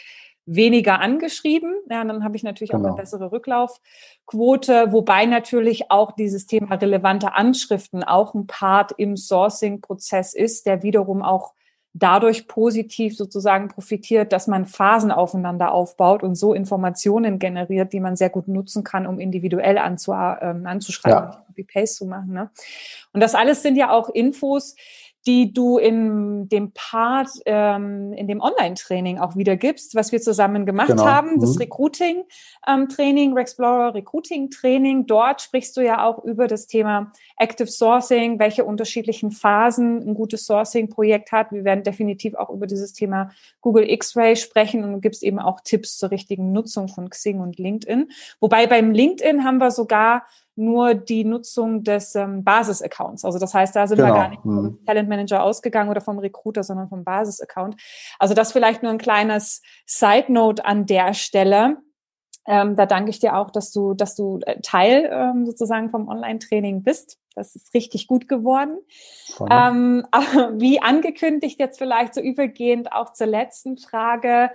weniger 0.46 1.00
angeschrieben. 1.00 1.74
Ja, 1.90 2.04
dann 2.04 2.24
habe 2.24 2.36
ich 2.36 2.44
natürlich 2.44 2.70
genau. 2.70 2.80
auch 2.80 2.86
eine 2.86 2.92
genau. 2.92 3.02
bessere 3.02 3.32
Rücklaufquote, 3.32 4.92
wobei 4.92 5.26
natürlich 5.26 5.90
auch 5.90 6.12
dieses 6.12 6.46
Thema 6.46 6.76
relevante 6.76 7.34
Anschriften 7.34 8.04
auch 8.04 8.34
ein 8.34 8.46
Part 8.46 8.92
im 8.96 9.16
Sourcing-Prozess 9.16 10.34
ist, 10.34 10.66
der 10.66 10.82
wiederum 10.82 11.22
auch 11.22 11.52
dadurch 11.98 12.46
positiv 12.46 13.16
sozusagen 13.16 13.68
profitiert, 13.68 14.32
dass 14.32 14.46
man 14.46 14.66
Phasen 14.66 15.10
aufeinander 15.10 15.72
aufbaut 15.72 16.22
und 16.22 16.34
so 16.34 16.52
Informationen 16.52 17.38
generiert, 17.38 17.92
die 17.92 18.00
man 18.00 18.16
sehr 18.16 18.30
gut 18.30 18.48
nutzen 18.48 18.84
kann, 18.84 19.06
um 19.06 19.18
individuell 19.18 19.78
anzu, 19.78 20.12
ähm, 20.12 20.66
anzuschreiben, 20.66 21.30
ja. 21.30 21.44
Copy-Paste 21.46 21.96
zu 21.96 22.06
machen. 22.06 22.32
Ne? 22.32 22.50
Und 23.12 23.20
das 23.20 23.34
alles 23.34 23.62
sind 23.62 23.76
ja 23.76 23.90
auch 23.90 24.10
Infos, 24.10 24.76
die 25.26 25.52
du 25.52 25.78
in 25.78 26.48
dem 26.48 26.70
Part, 26.72 27.28
ähm, 27.46 28.12
in 28.12 28.28
dem 28.28 28.40
Online-Training 28.40 29.18
auch 29.18 29.34
wieder 29.34 29.56
gibst, 29.56 29.96
was 29.96 30.12
wir 30.12 30.20
zusammen 30.20 30.66
gemacht 30.66 30.88
genau. 30.88 31.04
haben, 31.04 31.40
das 31.40 31.54
mhm. 31.54 31.62
Recruiting-Training, 31.62 33.30
ähm, 33.32 33.36
Explorer 33.36 33.94
Recruiting-Training. 33.94 35.06
Dort 35.06 35.42
sprichst 35.42 35.76
du 35.76 35.80
ja 35.80 36.04
auch 36.04 36.22
über 36.22 36.46
das 36.46 36.68
Thema 36.68 37.12
Active 37.36 37.68
Sourcing, 37.68 38.38
welche 38.38 38.64
unterschiedlichen 38.64 39.30
Phasen 39.30 40.08
ein 40.08 40.14
gutes 40.14 40.46
Sourcing-Projekt 40.46 41.32
hat. 41.32 41.52
Wir 41.52 41.64
werden 41.64 41.84
definitiv 41.84 42.34
auch 42.34 42.50
über 42.50 42.66
dieses 42.66 42.92
Thema 42.92 43.30
Google 43.60 43.88
X-Ray 43.90 44.36
sprechen 44.36 44.84
und 44.84 44.92
du 44.92 45.00
gibst 45.00 45.22
eben 45.22 45.38
auch 45.38 45.60
Tipps 45.60 45.98
zur 45.98 46.10
richtigen 46.10 46.52
Nutzung 46.52 46.88
von 46.88 47.10
Xing 47.10 47.40
und 47.40 47.58
LinkedIn. 47.58 48.10
Wobei 48.40 48.66
beim 48.66 48.92
LinkedIn 48.92 49.44
haben 49.44 49.58
wir 49.58 49.70
sogar 49.70 50.24
nur 50.56 50.94
die 50.94 51.24
Nutzung 51.24 51.84
des 51.84 52.14
ähm, 52.14 52.42
Basis-Accounts. 52.42 53.24
Also 53.24 53.38
das 53.38 53.52
heißt, 53.52 53.76
da 53.76 53.86
sind 53.86 53.98
genau. 53.98 54.08
wir 54.08 54.14
gar 54.14 54.28
nicht 54.30 54.42
vom 54.42 54.62
mhm. 54.62 54.84
Talent 54.86 55.08
Manager 55.08 55.42
ausgegangen 55.42 55.90
oder 55.90 56.00
vom 56.00 56.18
Recruiter, 56.18 56.62
sondern 56.62 56.88
vom 56.88 57.04
Basis-Account. 57.04 57.76
Also 58.18 58.34
das 58.34 58.52
vielleicht 58.52 58.82
nur 58.82 58.90
ein 58.90 58.98
kleines 58.98 59.60
Side-Note 59.84 60.64
an 60.64 60.86
der 60.86 61.12
Stelle. 61.12 61.76
Ähm, 62.46 62.76
da 62.76 62.86
danke 62.86 63.10
ich 63.10 63.18
dir 63.18 63.36
auch, 63.36 63.50
dass 63.50 63.72
du, 63.72 63.94
dass 63.94 64.14
du 64.14 64.38
äh, 64.46 64.60
Teil 64.60 65.10
ähm, 65.12 65.46
sozusagen 65.46 65.90
vom 65.90 66.08
Online-Training 66.08 66.82
bist. 66.82 67.18
Das 67.34 67.54
ist 67.54 67.74
richtig 67.74 68.06
gut 68.06 68.28
geworden. 68.28 68.78
Ähm, 69.50 70.06
wie 70.54 70.80
angekündigt 70.80 71.58
jetzt 71.58 71.78
vielleicht 71.78 72.14
so 72.14 72.20
übergehend 72.20 72.92
auch 72.92 73.12
zur 73.12 73.26
letzten 73.26 73.78
Frage. 73.78 74.50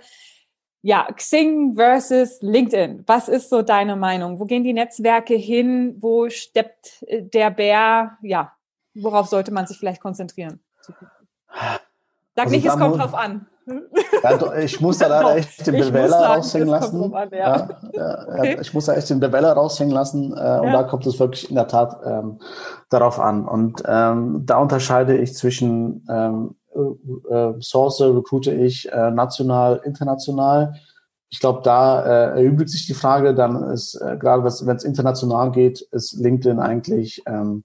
Ja, 0.80 1.06
Xing 1.12 1.76
versus 1.76 2.42
LinkedIn. 2.42 3.04
Was 3.06 3.28
ist 3.28 3.50
so 3.50 3.62
deine 3.62 3.94
Meinung? 3.94 4.40
Wo 4.40 4.46
gehen 4.46 4.64
die 4.64 4.72
Netzwerke 4.72 5.34
hin? 5.34 5.96
Wo 6.00 6.28
steppt 6.28 7.04
äh, 7.06 7.22
der 7.22 7.50
Bär? 7.50 8.18
Ja, 8.22 8.52
worauf 8.94 9.28
sollte 9.28 9.52
man 9.52 9.66
sich 9.66 9.78
vielleicht 9.78 10.00
konzentrieren? 10.00 10.60
Sag 12.34 12.46
also 12.46 12.50
nicht, 12.56 12.66
es 12.66 12.76
kommt 12.76 12.98
drauf 12.98 13.14
an. 13.14 13.46
Ja, 13.66 14.56
ich 14.58 14.80
muss 14.80 14.98
da 14.98 15.06
leider 15.06 15.36
echt 15.36 15.66
den 15.66 15.76
Beweller 15.76 16.16
raushängen 16.16 16.68
lassen. 16.68 17.14
An, 17.14 17.28
ja. 17.32 17.68
Ja, 17.92 18.28
okay. 18.28 18.58
Ich 18.60 18.74
muss 18.74 18.86
da 18.86 18.94
echt 18.94 19.10
den 19.10 19.20
Beweller 19.20 19.52
raushängen 19.52 19.94
lassen. 19.94 20.32
Äh, 20.32 20.60
und 20.60 20.72
da 20.72 20.82
kommt 20.84 21.06
es 21.06 21.18
wirklich 21.18 21.48
in 21.48 21.56
der 21.56 21.68
Tat 21.68 22.00
ähm, 22.04 22.40
darauf 22.90 23.18
an. 23.20 23.46
Und 23.46 23.82
ähm, 23.86 24.42
da 24.44 24.58
unterscheide 24.58 25.16
ich 25.16 25.34
zwischen 25.34 26.06
ähm, 26.10 26.56
äh, 26.74 27.34
äh, 27.34 27.60
Source 27.60 28.00
recruite 28.00 28.52
ich 28.52 28.90
äh, 28.90 29.10
national, 29.10 29.80
international. 29.84 30.74
Ich 31.30 31.40
glaube, 31.40 31.62
da 31.64 32.02
äh, 32.04 32.42
erübrigt 32.42 32.70
sich 32.70 32.86
die 32.86 32.94
Frage, 32.94 33.34
dann 33.34 33.62
ist, 33.70 33.94
äh, 33.94 34.16
gerade 34.18 34.44
wenn 34.44 34.76
es 34.76 34.84
international 34.84 35.50
geht, 35.50 35.80
ist 35.92 36.12
LinkedIn 36.14 36.58
eigentlich, 36.58 37.22
ähm, 37.26 37.64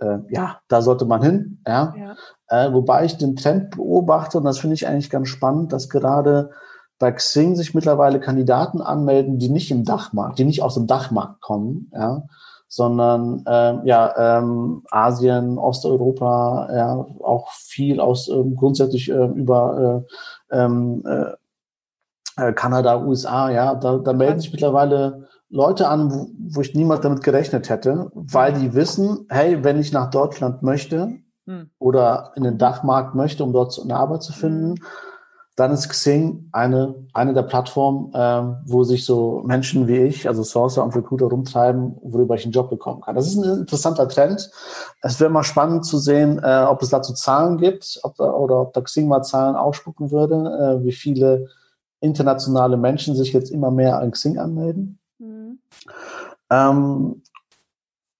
äh, 0.00 0.18
ja, 0.30 0.58
da 0.68 0.82
sollte 0.82 1.04
man 1.04 1.22
hin. 1.22 1.62
Ja? 1.66 1.94
ja. 1.96 2.16
Äh, 2.48 2.72
wobei 2.72 3.04
ich 3.04 3.16
den 3.16 3.36
Trend 3.36 3.70
beobachte, 3.76 4.38
und 4.38 4.44
das 4.44 4.58
finde 4.58 4.74
ich 4.74 4.86
eigentlich 4.86 5.10
ganz 5.10 5.28
spannend, 5.28 5.72
dass 5.72 5.88
gerade 5.88 6.50
bei 6.98 7.12
Xing 7.12 7.56
sich 7.56 7.74
mittlerweile 7.74 8.20
Kandidaten 8.20 8.80
anmelden, 8.80 9.38
die 9.38 9.48
nicht 9.48 9.70
im 9.70 9.84
Dachmarkt, 9.84 10.38
die 10.38 10.44
nicht 10.44 10.62
aus 10.62 10.74
dem 10.74 10.86
Dachmarkt 10.86 11.40
kommen, 11.40 11.90
ja, 11.92 12.22
sondern 12.68 13.42
äh, 13.46 13.86
ja 13.86 14.38
ähm, 14.38 14.84
Asien, 14.90 15.58
Osteuropa, 15.58 16.68
ja 16.72 16.94
auch 17.22 17.50
viel 17.50 18.00
aus 18.00 18.28
ähm, 18.28 18.56
grundsätzlich 18.56 19.10
äh, 19.10 19.26
über 19.26 20.04
äh, 20.50 20.56
ähm, 20.56 21.02
äh, 21.04 22.52
Kanada, 22.52 23.00
USA, 23.02 23.50
ja, 23.50 23.74
da, 23.74 23.98
da 23.98 24.12
melden 24.12 24.40
sich 24.40 24.52
mittlerweile 24.52 25.28
Leute 25.48 25.88
an, 25.88 26.10
wo, 26.38 26.60
ich 26.60 26.74
niemals 26.74 27.02
damit 27.02 27.22
gerechnet 27.22 27.68
hätte, 27.68 28.10
weil 28.14 28.52
die 28.54 28.74
wissen, 28.74 29.26
hey, 29.28 29.62
wenn 29.62 29.78
ich 29.78 29.92
nach 29.92 30.10
Deutschland 30.10 30.62
möchte 30.62 31.18
hm. 31.46 31.70
oder 31.78 32.32
in 32.36 32.42
den 32.44 32.58
Dachmarkt 32.58 33.14
möchte, 33.14 33.44
um 33.44 33.52
dort 33.52 33.78
eine 33.80 33.96
Arbeit 33.96 34.22
zu 34.22 34.32
finden, 34.32 34.76
hm 34.76 34.84
dann 35.56 35.70
ist 35.70 35.88
Xing 35.88 36.48
eine, 36.50 36.94
eine 37.12 37.32
der 37.32 37.44
Plattformen, 37.44 38.10
ähm, 38.14 38.56
wo 38.66 38.82
sich 38.82 39.04
so 39.04 39.42
Menschen 39.44 39.86
wie 39.86 39.98
ich, 39.98 40.26
also 40.26 40.42
Sourcer 40.42 40.82
und 40.82 40.96
Recruiter 40.96 41.26
rumtreiben, 41.26 41.96
worüber 42.02 42.34
ich 42.34 42.44
einen 42.44 42.52
Job 42.52 42.70
bekommen 42.70 43.02
kann. 43.02 43.14
Das 43.14 43.28
ist 43.28 43.36
ein 43.36 43.60
interessanter 43.60 44.08
Trend. 44.08 44.50
Es 45.00 45.20
wäre 45.20 45.30
mal 45.30 45.44
spannend 45.44 45.86
zu 45.86 45.98
sehen, 45.98 46.40
äh, 46.42 46.64
ob 46.68 46.82
es 46.82 46.90
dazu 46.90 47.14
Zahlen 47.14 47.58
gibt 47.58 48.00
ob 48.02 48.16
da, 48.16 48.32
oder 48.32 48.62
ob 48.62 48.72
da 48.72 48.80
Xing 48.80 49.06
mal 49.06 49.22
Zahlen 49.22 49.54
ausspucken 49.54 50.10
würde, 50.10 50.34
äh, 50.34 50.84
wie 50.84 50.92
viele 50.92 51.46
internationale 52.00 52.76
Menschen 52.76 53.14
sich 53.14 53.32
jetzt 53.32 53.50
immer 53.50 53.70
mehr 53.70 54.00
an 54.00 54.10
Xing 54.10 54.38
anmelden. 54.38 54.98
Mhm. 55.54 55.90
Ähm, 56.50 57.22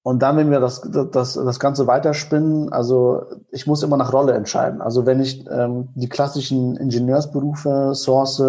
und 0.03 0.23
dann, 0.23 0.37
wenn 0.37 0.51
wir 0.51 0.61
das, 0.61 0.83
das, 1.13 1.33
das 1.33 1.59
Ganze 1.59 1.87
weiterspinnen, 1.87 2.71
also 2.73 3.23
ich 3.51 3.67
muss 3.67 3.83
immer 3.83 3.97
nach 3.97 4.13
Rolle 4.13 4.35
entscheiden. 4.35 4.83
Also 4.83 5.07
wenn 5.07 5.19
ich 5.19 5.47
ähm, 5.51 5.89
die 5.95 6.11
klassischen 6.11 6.77
Ingenieursberufe, 6.77 7.95
Source, 7.95 8.43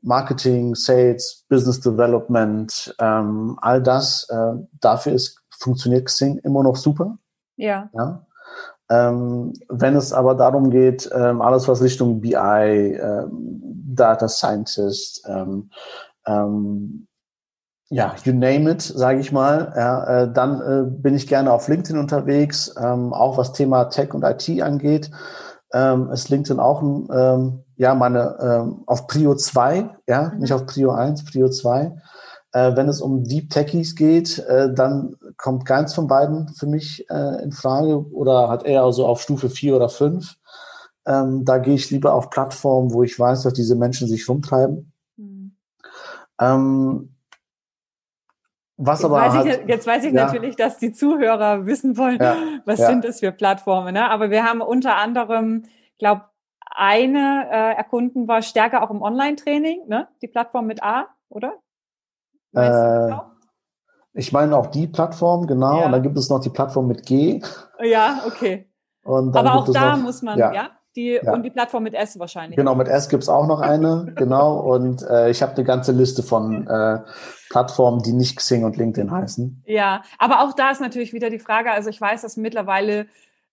Marketing, 0.00 0.74
Sales, 0.74 1.44
Business 1.50 1.80
Development, 1.80 2.94
ähm, 2.98 3.58
all 3.60 3.82
das, 3.82 4.26
äh, 4.30 4.54
dafür 4.80 5.12
ist, 5.12 5.42
funktioniert 5.50 6.06
Xing 6.06 6.38
immer 6.38 6.62
noch 6.62 6.76
super. 6.76 7.18
Ja. 7.56 7.90
ja? 7.92 8.26
Ähm, 8.88 9.52
wenn 9.68 9.94
es 9.96 10.12
aber 10.12 10.34
darum 10.34 10.70
geht, 10.70 11.10
ähm, 11.14 11.42
alles 11.42 11.68
was 11.68 11.82
Richtung 11.82 12.22
BI, 12.22 12.34
ähm, 12.34 13.60
Data 13.94 14.28
Scientist, 14.28 15.24
ähm, 15.28 15.70
ähm, 16.26 17.06
ja, 17.90 18.14
you 18.24 18.32
name 18.32 18.70
it, 18.70 18.82
sage 18.82 19.18
ich 19.18 19.32
mal. 19.32 19.72
Ja, 19.76 20.22
äh, 20.22 20.32
dann 20.32 20.60
äh, 20.60 20.88
bin 20.88 21.14
ich 21.16 21.26
gerne 21.26 21.52
auf 21.52 21.66
LinkedIn 21.68 21.98
unterwegs, 21.98 22.72
ähm, 22.80 23.12
auch 23.12 23.36
was 23.36 23.52
Thema 23.52 23.84
Tech 23.84 24.14
und 24.14 24.22
IT 24.22 24.62
angeht. 24.62 25.10
Ähm, 25.72 26.10
ist 26.10 26.28
LinkedIn 26.28 26.60
auch 26.60 26.82
ähm, 26.82 27.64
ja 27.76 27.94
meine 27.94 28.36
ähm, 28.40 28.82
auf 28.86 29.08
Prio 29.08 29.34
2, 29.34 29.90
ja, 30.08 30.30
mhm. 30.30 30.38
nicht 30.38 30.52
auf 30.52 30.66
Prio 30.66 30.92
1, 30.92 31.24
Prio 31.24 31.48
2. 31.48 31.96
Äh, 32.52 32.76
wenn 32.76 32.88
es 32.88 33.00
um 33.00 33.24
Deep 33.24 33.50
Techies 33.50 33.96
geht, 33.96 34.38
äh, 34.38 34.72
dann 34.72 35.16
kommt 35.36 35.66
keins 35.66 35.92
von 35.92 36.06
beiden 36.06 36.48
für 36.48 36.66
mich 36.66 37.08
äh, 37.10 37.42
in 37.42 37.52
Frage 37.52 38.08
oder 38.12 38.48
hat 38.48 38.64
eher 38.64 38.90
so 38.92 39.06
auf 39.06 39.20
Stufe 39.20 39.50
4 39.50 39.76
oder 39.76 39.88
5. 39.88 40.36
Ähm, 41.06 41.44
da 41.44 41.58
gehe 41.58 41.74
ich 41.74 41.90
lieber 41.90 42.14
auf 42.14 42.30
Plattformen, 42.30 42.92
wo 42.92 43.02
ich 43.02 43.18
weiß, 43.18 43.42
dass 43.42 43.52
diese 43.52 43.74
Menschen 43.74 44.06
sich 44.06 44.28
rumtreiben. 44.28 44.92
Mhm. 45.16 45.56
Ähm, 46.40 47.14
was 48.82 49.00
jetzt 49.00 49.04
aber 49.04 49.16
weiß 49.16 49.44
ich, 49.44 49.68
jetzt 49.68 49.86
weiß 49.86 50.04
ich 50.04 50.12
ja. 50.14 50.24
natürlich, 50.24 50.56
dass 50.56 50.78
die 50.78 50.92
Zuhörer 50.92 51.66
wissen 51.66 51.98
wollen, 51.98 52.18
ja. 52.18 52.36
was 52.64 52.80
ja. 52.80 52.86
sind 52.86 53.04
das 53.04 53.20
für 53.20 53.30
Plattformen. 53.30 53.92
Ne? 53.92 54.10
Aber 54.10 54.30
wir 54.30 54.44
haben 54.44 54.62
unter 54.62 54.96
anderem, 54.96 55.64
glaube 55.98 56.22
eine 56.72 57.48
äh, 57.50 57.76
erkunden 57.76 58.26
war 58.26 58.42
stärker 58.42 58.82
auch 58.82 58.90
im 58.90 59.02
Online-Training, 59.02 59.88
ne? 59.88 60.08
Die 60.22 60.28
Plattform 60.28 60.66
mit 60.66 60.82
A, 60.82 61.08
oder? 61.28 61.54
Äh, 62.54 63.12
ich 64.12 64.32
meine 64.32 64.56
auch 64.56 64.68
die 64.68 64.86
Plattform, 64.86 65.46
genau. 65.46 65.84
Und 65.84 65.92
dann 65.92 66.02
gibt 66.02 66.16
es 66.16 66.30
noch 66.30 66.40
die 66.40 66.48
Plattform 66.48 66.86
mit 66.86 67.04
G. 67.04 67.42
Ja, 67.82 68.22
okay. 68.26 68.70
Aber 69.04 69.54
auch 69.54 69.68
da 69.72 69.96
noch, 69.96 70.02
muss 70.04 70.22
man, 70.22 70.38
ja. 70.38 70.70
Die, 70.96 71.20
ja. 71.22 71.32
Und 71.32 71.44
die 71.44 71.50
Plattform 71.50 71.84
mit 71.84 71.94
S 71.94 72.18
wahrscheinlich. 72.18 72.56
Genau, 72.56 72.74
mit 72.74 72.88
S 72.88 73.08
gibt's 73.08 73.28
auch 73.28 73.46
noch 73.46 73.60
eine, 73.60 74.12
genau. 74.16 74.58
Und 74.58 75.02
äh, 75.02 75.30
ich 75.30 75.42
habe 75.42 75.54
eine 75.54 75.64
ganze 75.64 75.92
Liste 75.92 76.22
von 76.22 76.66
äh, 76.66 76.98
Plattformen, 77.48 78.02
die 78.02 78.12
nicht 78.12 78.36
Xing 78.36 78.64
und 78.64 78.76
LinkedIn 78.76 79.10
heißen. 79.10 79.62
Ja, 79.66 80.02
aber 80.18 80.42
auch 80.42 80.52
da 80.54 80.70
ist 80.70 80.80
natürlich 80.80 81.12
wieder 81.12 81.30
die 81.30 81.38
Frage, 81.38 81.70
also 81.70 81.90
ich 81.90 82.00
weiß, 82.00 82.22
dass 82.22 82.36
mittlerweile 82.36 83.06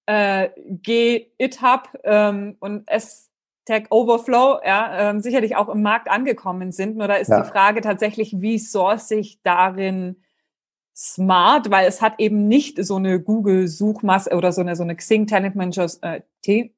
äh, 0.08 0.50
GitHub 0.69 1.89
ähm, 2.04 2.58
und 2.60 2.88
S 2.88 3.30
Tag 3.67 3.88
Overflow 3.89 4.62
ja, 4.65 5.10
ähm, 5.10 5.19
sicherlich 5.19 5.56
auch 5.58 5.67
im 5.67 5.82
Markt 5.82 6.10
angekommen 6.10 6.71
sind. 6.71 6.95
Nur 6.95 7.08
da 7.08 7.15
ist 7.15 7.28
ja. 7.28 7.41
die 7.41 7.50
Frage 7.50 7.82
tatsächlich, 7.82 8.41
wie 8.41 8.60
source 8.60 9.12
ich 9.12 9.41
darin 9.43 10.23
smart, 10.99 11.69
weil 11.69 11.88
es 11.88 12.01
hat 12.01 12.15
eben 12.17 12.47
nicht 12.47 12.83
so 12.83 12.95
eine 12.95 13.19
Google-Suchmaske 13.19 14.36
oder 14.36 14.51
so 14.51 14.62
eine, 14.62 14.75
so 14.75 14.81
eine 14.81 14.95
Xing 14.95 15.27
Talent 15.27 15.55
Manager, 15.55 15.88
äh, 16.01 16.21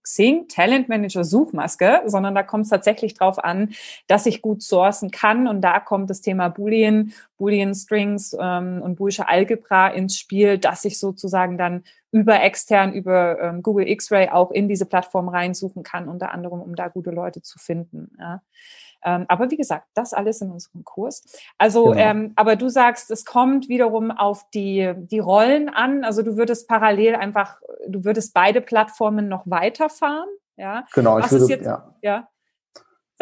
Xing 0.04 0.50
Talent 0.50 0.90
Manager 0.90 1.24
Suchmaske, 1.24 2.02
sondern 2.06 2.36
da 2.36 2.44
kommt 2.44 2.66
es 2.66 2.70
tatsächlich 2.70 3.14
drauf 3.14 3.42
an, 3.42 3.70
dass 4.08 4.26
ich 4.26 4.42
gut 4.42 4.62
sourcen 4.62 5.10
kann. 5.10 5.48
Und 5.48 5.62
da 5.62 5.80
kommt 5.80 6.10
das 6.10 6.20
Thema 6.20 6.50
Boolean, 6.50 7.14
Boolean 7.38 7.74
Strings 7.74 8.36
ähm, 8.38 8.82
und 8.82 8.98
Boolische 8.98 9.30
Algebra 9.30 9.88
ins 9.88 10.18
Spiel, 10.18 10.58
dass 10.58 10.84
ich 10.84 11.00
sozusagen 11.00 11.58
dann 11.58 11.84
über 12.12 12.42
extern, 12.42 12.92
über 12.92 13.40
ähm, 13.40 13.64
Google 13.64 13.88
X-Ray 13.88 14.30
auch 14.30 14.52
in 14.52 14.68
diese 14.68 14.86
Plattform 14.86 15.30
reinsuchen 15.30 15.84
kann, 15.84 16.10
unter 16.10 16.34
anderem, 16.34 16.60
um 16.60 16.76
da 16.76 16.90
gute 16.90 17.12
Leute 17.12 17.42
zu 17.42 17.58
finden. 17.58 18.12
Ja. 18.20 18.42
Ähm, 19.04 19.26
aber 19.28 19.50
wie 19.50 19.58
gesagt, 19.58 19.88
das 19.94 20.14
alles 20.14 20.42
in 20.42 20.52
unserem 20.52 20.84
Kurs. 20.84 21.24
Also, 21.58 21.92
genau. 21.92 21.98
ähm, 21.98 22.34
aber 22.36 22.56
du 22.56 22.70
sagst, 22.70 23.12
es 23.12 23.26
kommt 23.26 23.70
wiederum 23.70 24.12
auf 24.12 24.50
die, 24.54 24.94
die 24.98 25.20
Rollen 25.20 25.70
an. 25.70 26.04
Also 26.04 26.22
du 26.22 26.38
würdest 26.38 26.68
parallel 26.68 27.16
einfach, 27.16 27.58
du 27.88 28.04
würdest 28.04 28.34
beide 28.34 28.62
Plattformen 28.62 29.30
noch 29.30 29.44
weiterfahren. 29.46 30.30
Ja. 30.58 30.84
Genau, 30.94 31.18
Was 31.18 31.32
ich 31.32 31.40
würde, 31.40 31.54
jetzt, 31.54 31.66
ja. 31.66 31.94
ja. 32.02 32.28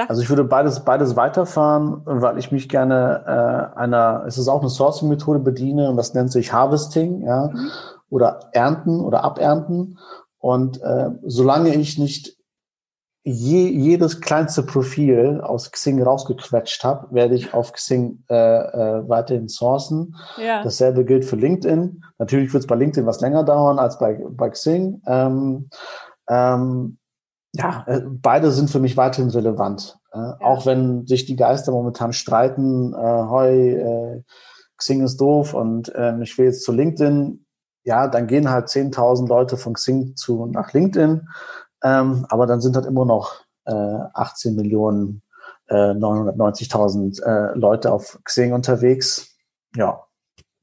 Also 0.07 0.21
ich 0.21 0.29
würde 0.29 0.43
beides, 0.43 0.81
beides 0.81 1.15
weiterfahren, 1.15 2.01
weil 2.05 2.37
ich 2.37 2.51
mich 2.51 2.69
gerne 2.69 3.73
äh, 3.75 3.79
einer, 3.79 4.23
es 4.27 4.37
ist 4.37 4.47
auch 4.47 4.61
eine 4.61 4.69
Sourcing-Methode 4.69 5.39
bediene 5.39 5.89
und 5.89 5.97
das 5.97 6.13
nennt 6.13 6.31
sich 6.31 6.53
Harvesting, 6.53 7.23
ja, 7.23 7.47
mhm. 7.47 7.71
oder 8.09 8.49
Ernten 8.51 8.99
oder 9.01 9.23
Abernten. 9.23 9.97
Und 10.37 10.81
äh, 10.83 11.09
solange 11.25 11.73
ich 11.73 11.97
nicht 11.97 12.36
je, 13.27 13.69
jedes 13.69 14.21
kleinste 14.21 14.63
Profil 14.63 15.41
aus 15.41 15.69
Xing 15.71 16.01
rausgequetscht 16.01 16.83
habe, 16.85 17.13
werde 17.13 17.35
ich 17.35 17.53
auf 17.53 17.73
Xing 17.73 18.23
äh, 18.29 18.35
äh, 18.35 19.09
weiterhin 19.09 19.49
sourcen. 19.49 20.15
Ja. 20.37 20.63
Dasselbe 20.63 21.03
gilt 21.03 21.25
für 21.25 21.35
LinkedIn. 21.35 22.03
Natürlich 22.19 22.53
wird 22.53 22.63
es 22.63 22.67
bei 22.67 22.75
LinkedIn 22.75 23.05
was 23.05 23.19
länger 23.19 23.43
dauern 23.43 23.79
als 23.79 23.99
bei, 23.99 24.17
bei 24.29 24.49
Xing. 24.49 25.01
Ähm, 25.05 25.69
ähm, 26.29 26.97
ja, 27.53 27.83
äh, 27.87 28.01
beide 28.05 28.51
sind 28.51 28.69
für 28.69 28.79
mich 28.79 28.95
weiterhin 28.95 29.29
relevant. 29.29 29.97
Äh, 30.13 30.19
ja. 30.19 30.37
Auch 30.39 30.65
wenn 30.65 31.05
sich 31.05 31.25
die 31.25 31.35
Geister 31.35 31.73
momentan 31.73 32.13
streiten, 32.13 32.93
äh, 32.93 32.97
hoi, 32.97 33.71
äh, 33.73 34.23
Xing 34.77 35.03
ist 35.03 35.19
doof 35.19 35.53
und 35.53 35.93
äh, 35.95 36.17
ich 36.21 36.37
will 36.37 36.45
jetzt 36.45 36.63
zu 36.63 36.71
LinkedIn. 36.71 37.45
Ja, 37.83 38.07
dann 38.07 38.27
gehen 38.27 38.49
halt 38.49 38.67
10.000 38.67 39.27
Leute 39.27 39.57
von 39.57 39.73
Xing 39.73 40.15
zu 40.15 40.45
nach 40.45 40.71
LinkedIn. 40.71 41.27
Ähm, 41.83 42.25
aber 42.29 42.47
dann 42.47 42.61
sind 42.61 42.75
halt 42.75 42.85
immer 42.85 43.05
noch 43.05 43.45
äh, 43.65 43.71
18 43.71 44.55
Millionen 44.55 45.21
äh, 45.67 45.91
990.000 45.91 47.23
äh, 47.23 47.57
Leute 47.57 47.91
auf 47.91 48.19
Xing 48.23 48.53
unterwegs. 48.53 49.37
Ja, 49.75 50.05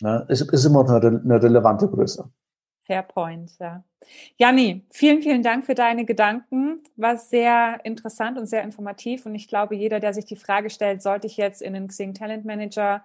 ne, 0.01 0.27
ist, 0.29 0.41
ist 0.53 0.65
immer 0.65 0.85
noch 0.85 0.91
eine, 0.91 1.21
eine 1.23 1.43
relevante 1.43 1.89
Größe. 1.89 2.29
Fair 2.87 3.03
point, 3.03 3.51
ja. 3.61 3.83
Janni, 4.37 4.85
vielen, 4.91 5.23
vielen 5.23 5.43
Dank 5.43 5.65
für 5.65 5.75
deine 5.75 6.05
Gedanken. 6.05 6.83
War 6.97 7.17
sehr 7.17 7.83
interessant 7.85 8.37
und 8.37 8.47
sehr 8.47 8.63
informativ. 8.63 9.25
Und 9.25 9.35
ich 9.35 9.49
glaube, 9.49 9.75
jeder, 9.75 10.01
der 10.01 10.13
sich 10.13 10.27
die 10.27 10.37
Frage 10.37 10.69
stellt, 10.69 11.01
sollte 11.01 11.27
ich 11.27 11.39
jetzt 11.39 11.63
in 11.63 11.73
den 11.73 11.89
Xing 11.89 12.13
Talent 12.13 12.45
Manager 12.45 13.03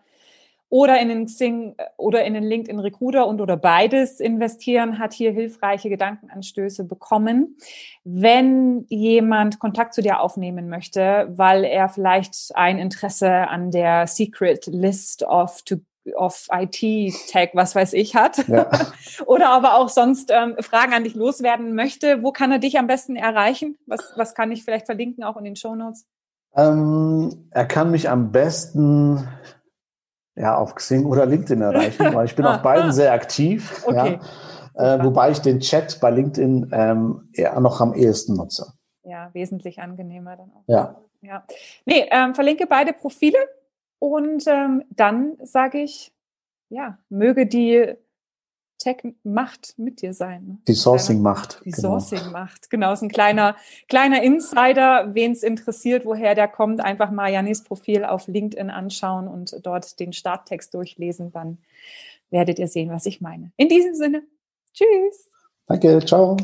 oder 0.69 0.99
in 0.99 1.10
den 1.10 1.25
Xing 1.25 1.75
äh, 1.77 1.86
oder 1.97 2.23
in 2.23 2.34
den 2.34 2.43
LinkedIn 2.43 2.79
Recruiter 2.79 3.27
und 3.27 3.41
oder 3.41 3.58
beides 3.58 4.19
investieren, 4.19 4.99
hat 4.99 5.13
hier 5.13 5.32
hilfreiche 5.32 5.89
Gedankenanstöße 5.89 6.84
bekommen. 6.84 7.58
Wenn 8.03 8.86
jemand 8.88 9.60
Kontakt 9.60 9.93
zu 9.93 10.01
dir 10.01 10.21
aufnehmen 10.21 10.69
möchte, 10.69 11.27
weil 11.32 11.63
er 11.63 11.89
vielleicht 11.89 12.51
ein 12.55 12.77
Interesse 12.77 13.29
an 13.29 13.71
der 13.71 14.08
Secret 14.08 14.67
List 14.67 15.23
of 15.23 15.62
to 15.63 15.77
of 16.15 16.47
IT-Tech, 16.51 17.51
was 17.53 17.75
weiß 17.75 17.93
ich, 17.93 18.15
hat. 18.15 18.47
Ja. 18.47 18.67
Oder 19.25 19.49
aber 19.49 19.75
auch 19.75 19.89
sonst 19.89 20.32
ähm, 20.34 20.55
Fragen 20.60 20.93
an 20.93 21.03
dich 21.03 21.13
loswerden 21.13 21.75
möchte, 21.75 22.23
wo 22.23 22.32
kann 22.32 22.51
er 22.51 22.58
dich 22.58 22.79
am 22.79 22.88
besten 22.88 23.15
erreichen? 23.15 23.77
Was, 23.86 24.13
was 24.15 24.34
kann 24.34 24.51
ich 24.51 24.63
vielleicht 24.63 24.88
verlinken, 24.88 25.23
auch 25.23 25.38
in 25.38 25.43
den 25.43 25.55
Show 25.55 25.75
Notes? 25.75 26.08
Ähm, 26.55 27.47
er 27.51 27.65
kann 27.65 27.91
mich 27.91 28.10
am 28.10 28.32
besten 28.32 29.27
ja, 30.39 30.56
auf 30.56 30.75
Xing 30.75 31.06
oder 31.06 31.25
LinkedIn 31.25 31.62
erreichen, 31.62 32.15
weil 32.15 32.25
ich 32.25 32.36
bin 32.36 32.45
auf 32.45 32.62
beiden 32.62 32.91
sehr 32.91 33.13
aktiv. 33.13 33.84
Okay. 33.89 34.19
Ja, 34.75 34.95
äh, 34.95 35.04
wobei 35.04 35.32
ich 35.32 35.39
den 35.39 35.60
Chat 35.60 35.99
bei 35.99 36.12
LinkedIn 36.12 36.69
ähm, 36.71 37.30
eher 37.34 37.60
noch 37.60 37.82
am 37.82 37.93
ehesten 37.93 38.36
nutze. 38.36 38.73
Ja, 39.04 39.30
wesentlich 39.34 39.80
angenehmer 39.80 40.38
dann 40.38 40.52
auch. 40.52 40.63
Ja. 40.67 41.02
ja. 41.21 41.43
Nee, 41.86 42.08
ähm, 42.12 42.36
verlinke 42.36 42.67
beide 42.67 42.93
Profile 42.93 43.38
und 43.97 44.45
ähm, 44.47 44.84
dann 44.91 45.38
sage 45.41 45.80
ich, 45.80 46.13
ja, 46.69 46.99
möge 47.10 47.47
die 47.47 47.95
Tech-Macht 48.79 49.77
mit 49.77 50.01
dir 50.01 50.13
sein. 50.13 50.45
Ne? 50.47 50.57
Die 50.67 50.73
Sourcing-Macht. 50.73 51.61
Die 51.65 51.71
genau. 51.71 51.99
Sourcing-Macht, 51.99 52.69
genau. 52.69 52.93
Ist 52.93 53.03
ein 53.03 53.09
kleiner, 53.09 53.55
kleiner 53.87 54.23
Insider, 54.23 55.13
wen 55.13 55.33
es 55.33 55.43
interessiert, 55.43 56.05
woher 56.05 56.33
der 56.33 56.47
kommt, 56.47 56.81
einfach 56.81 57.11
mal 57.11 57.31
Janis 57.31 57.63
Profil 57.63 58.05
auf 58.05 58.27
LinkedIn 58.27 58.69
anschauen 58.69 59.27
und 59.27 59.55
dort 59.63 59.99
den 59.99 60.13
Starttext 60.13 60.73
durchlesen, 60.73 61.31
dann 61.31 61.59
werdet 62.31 62.57
ihr 62.59 62.67
sehen, 62.67 62.89
was 62.89 63.05
ich 63.05 63.21
meine. 63.21 63.51
In 63.57 63.67
diesem 63.67 63.95
Sinne, 63.95 64.23
tschüss. 64.73 65.29
Danke, 65.67 65.99
ciao. 66.05 66.37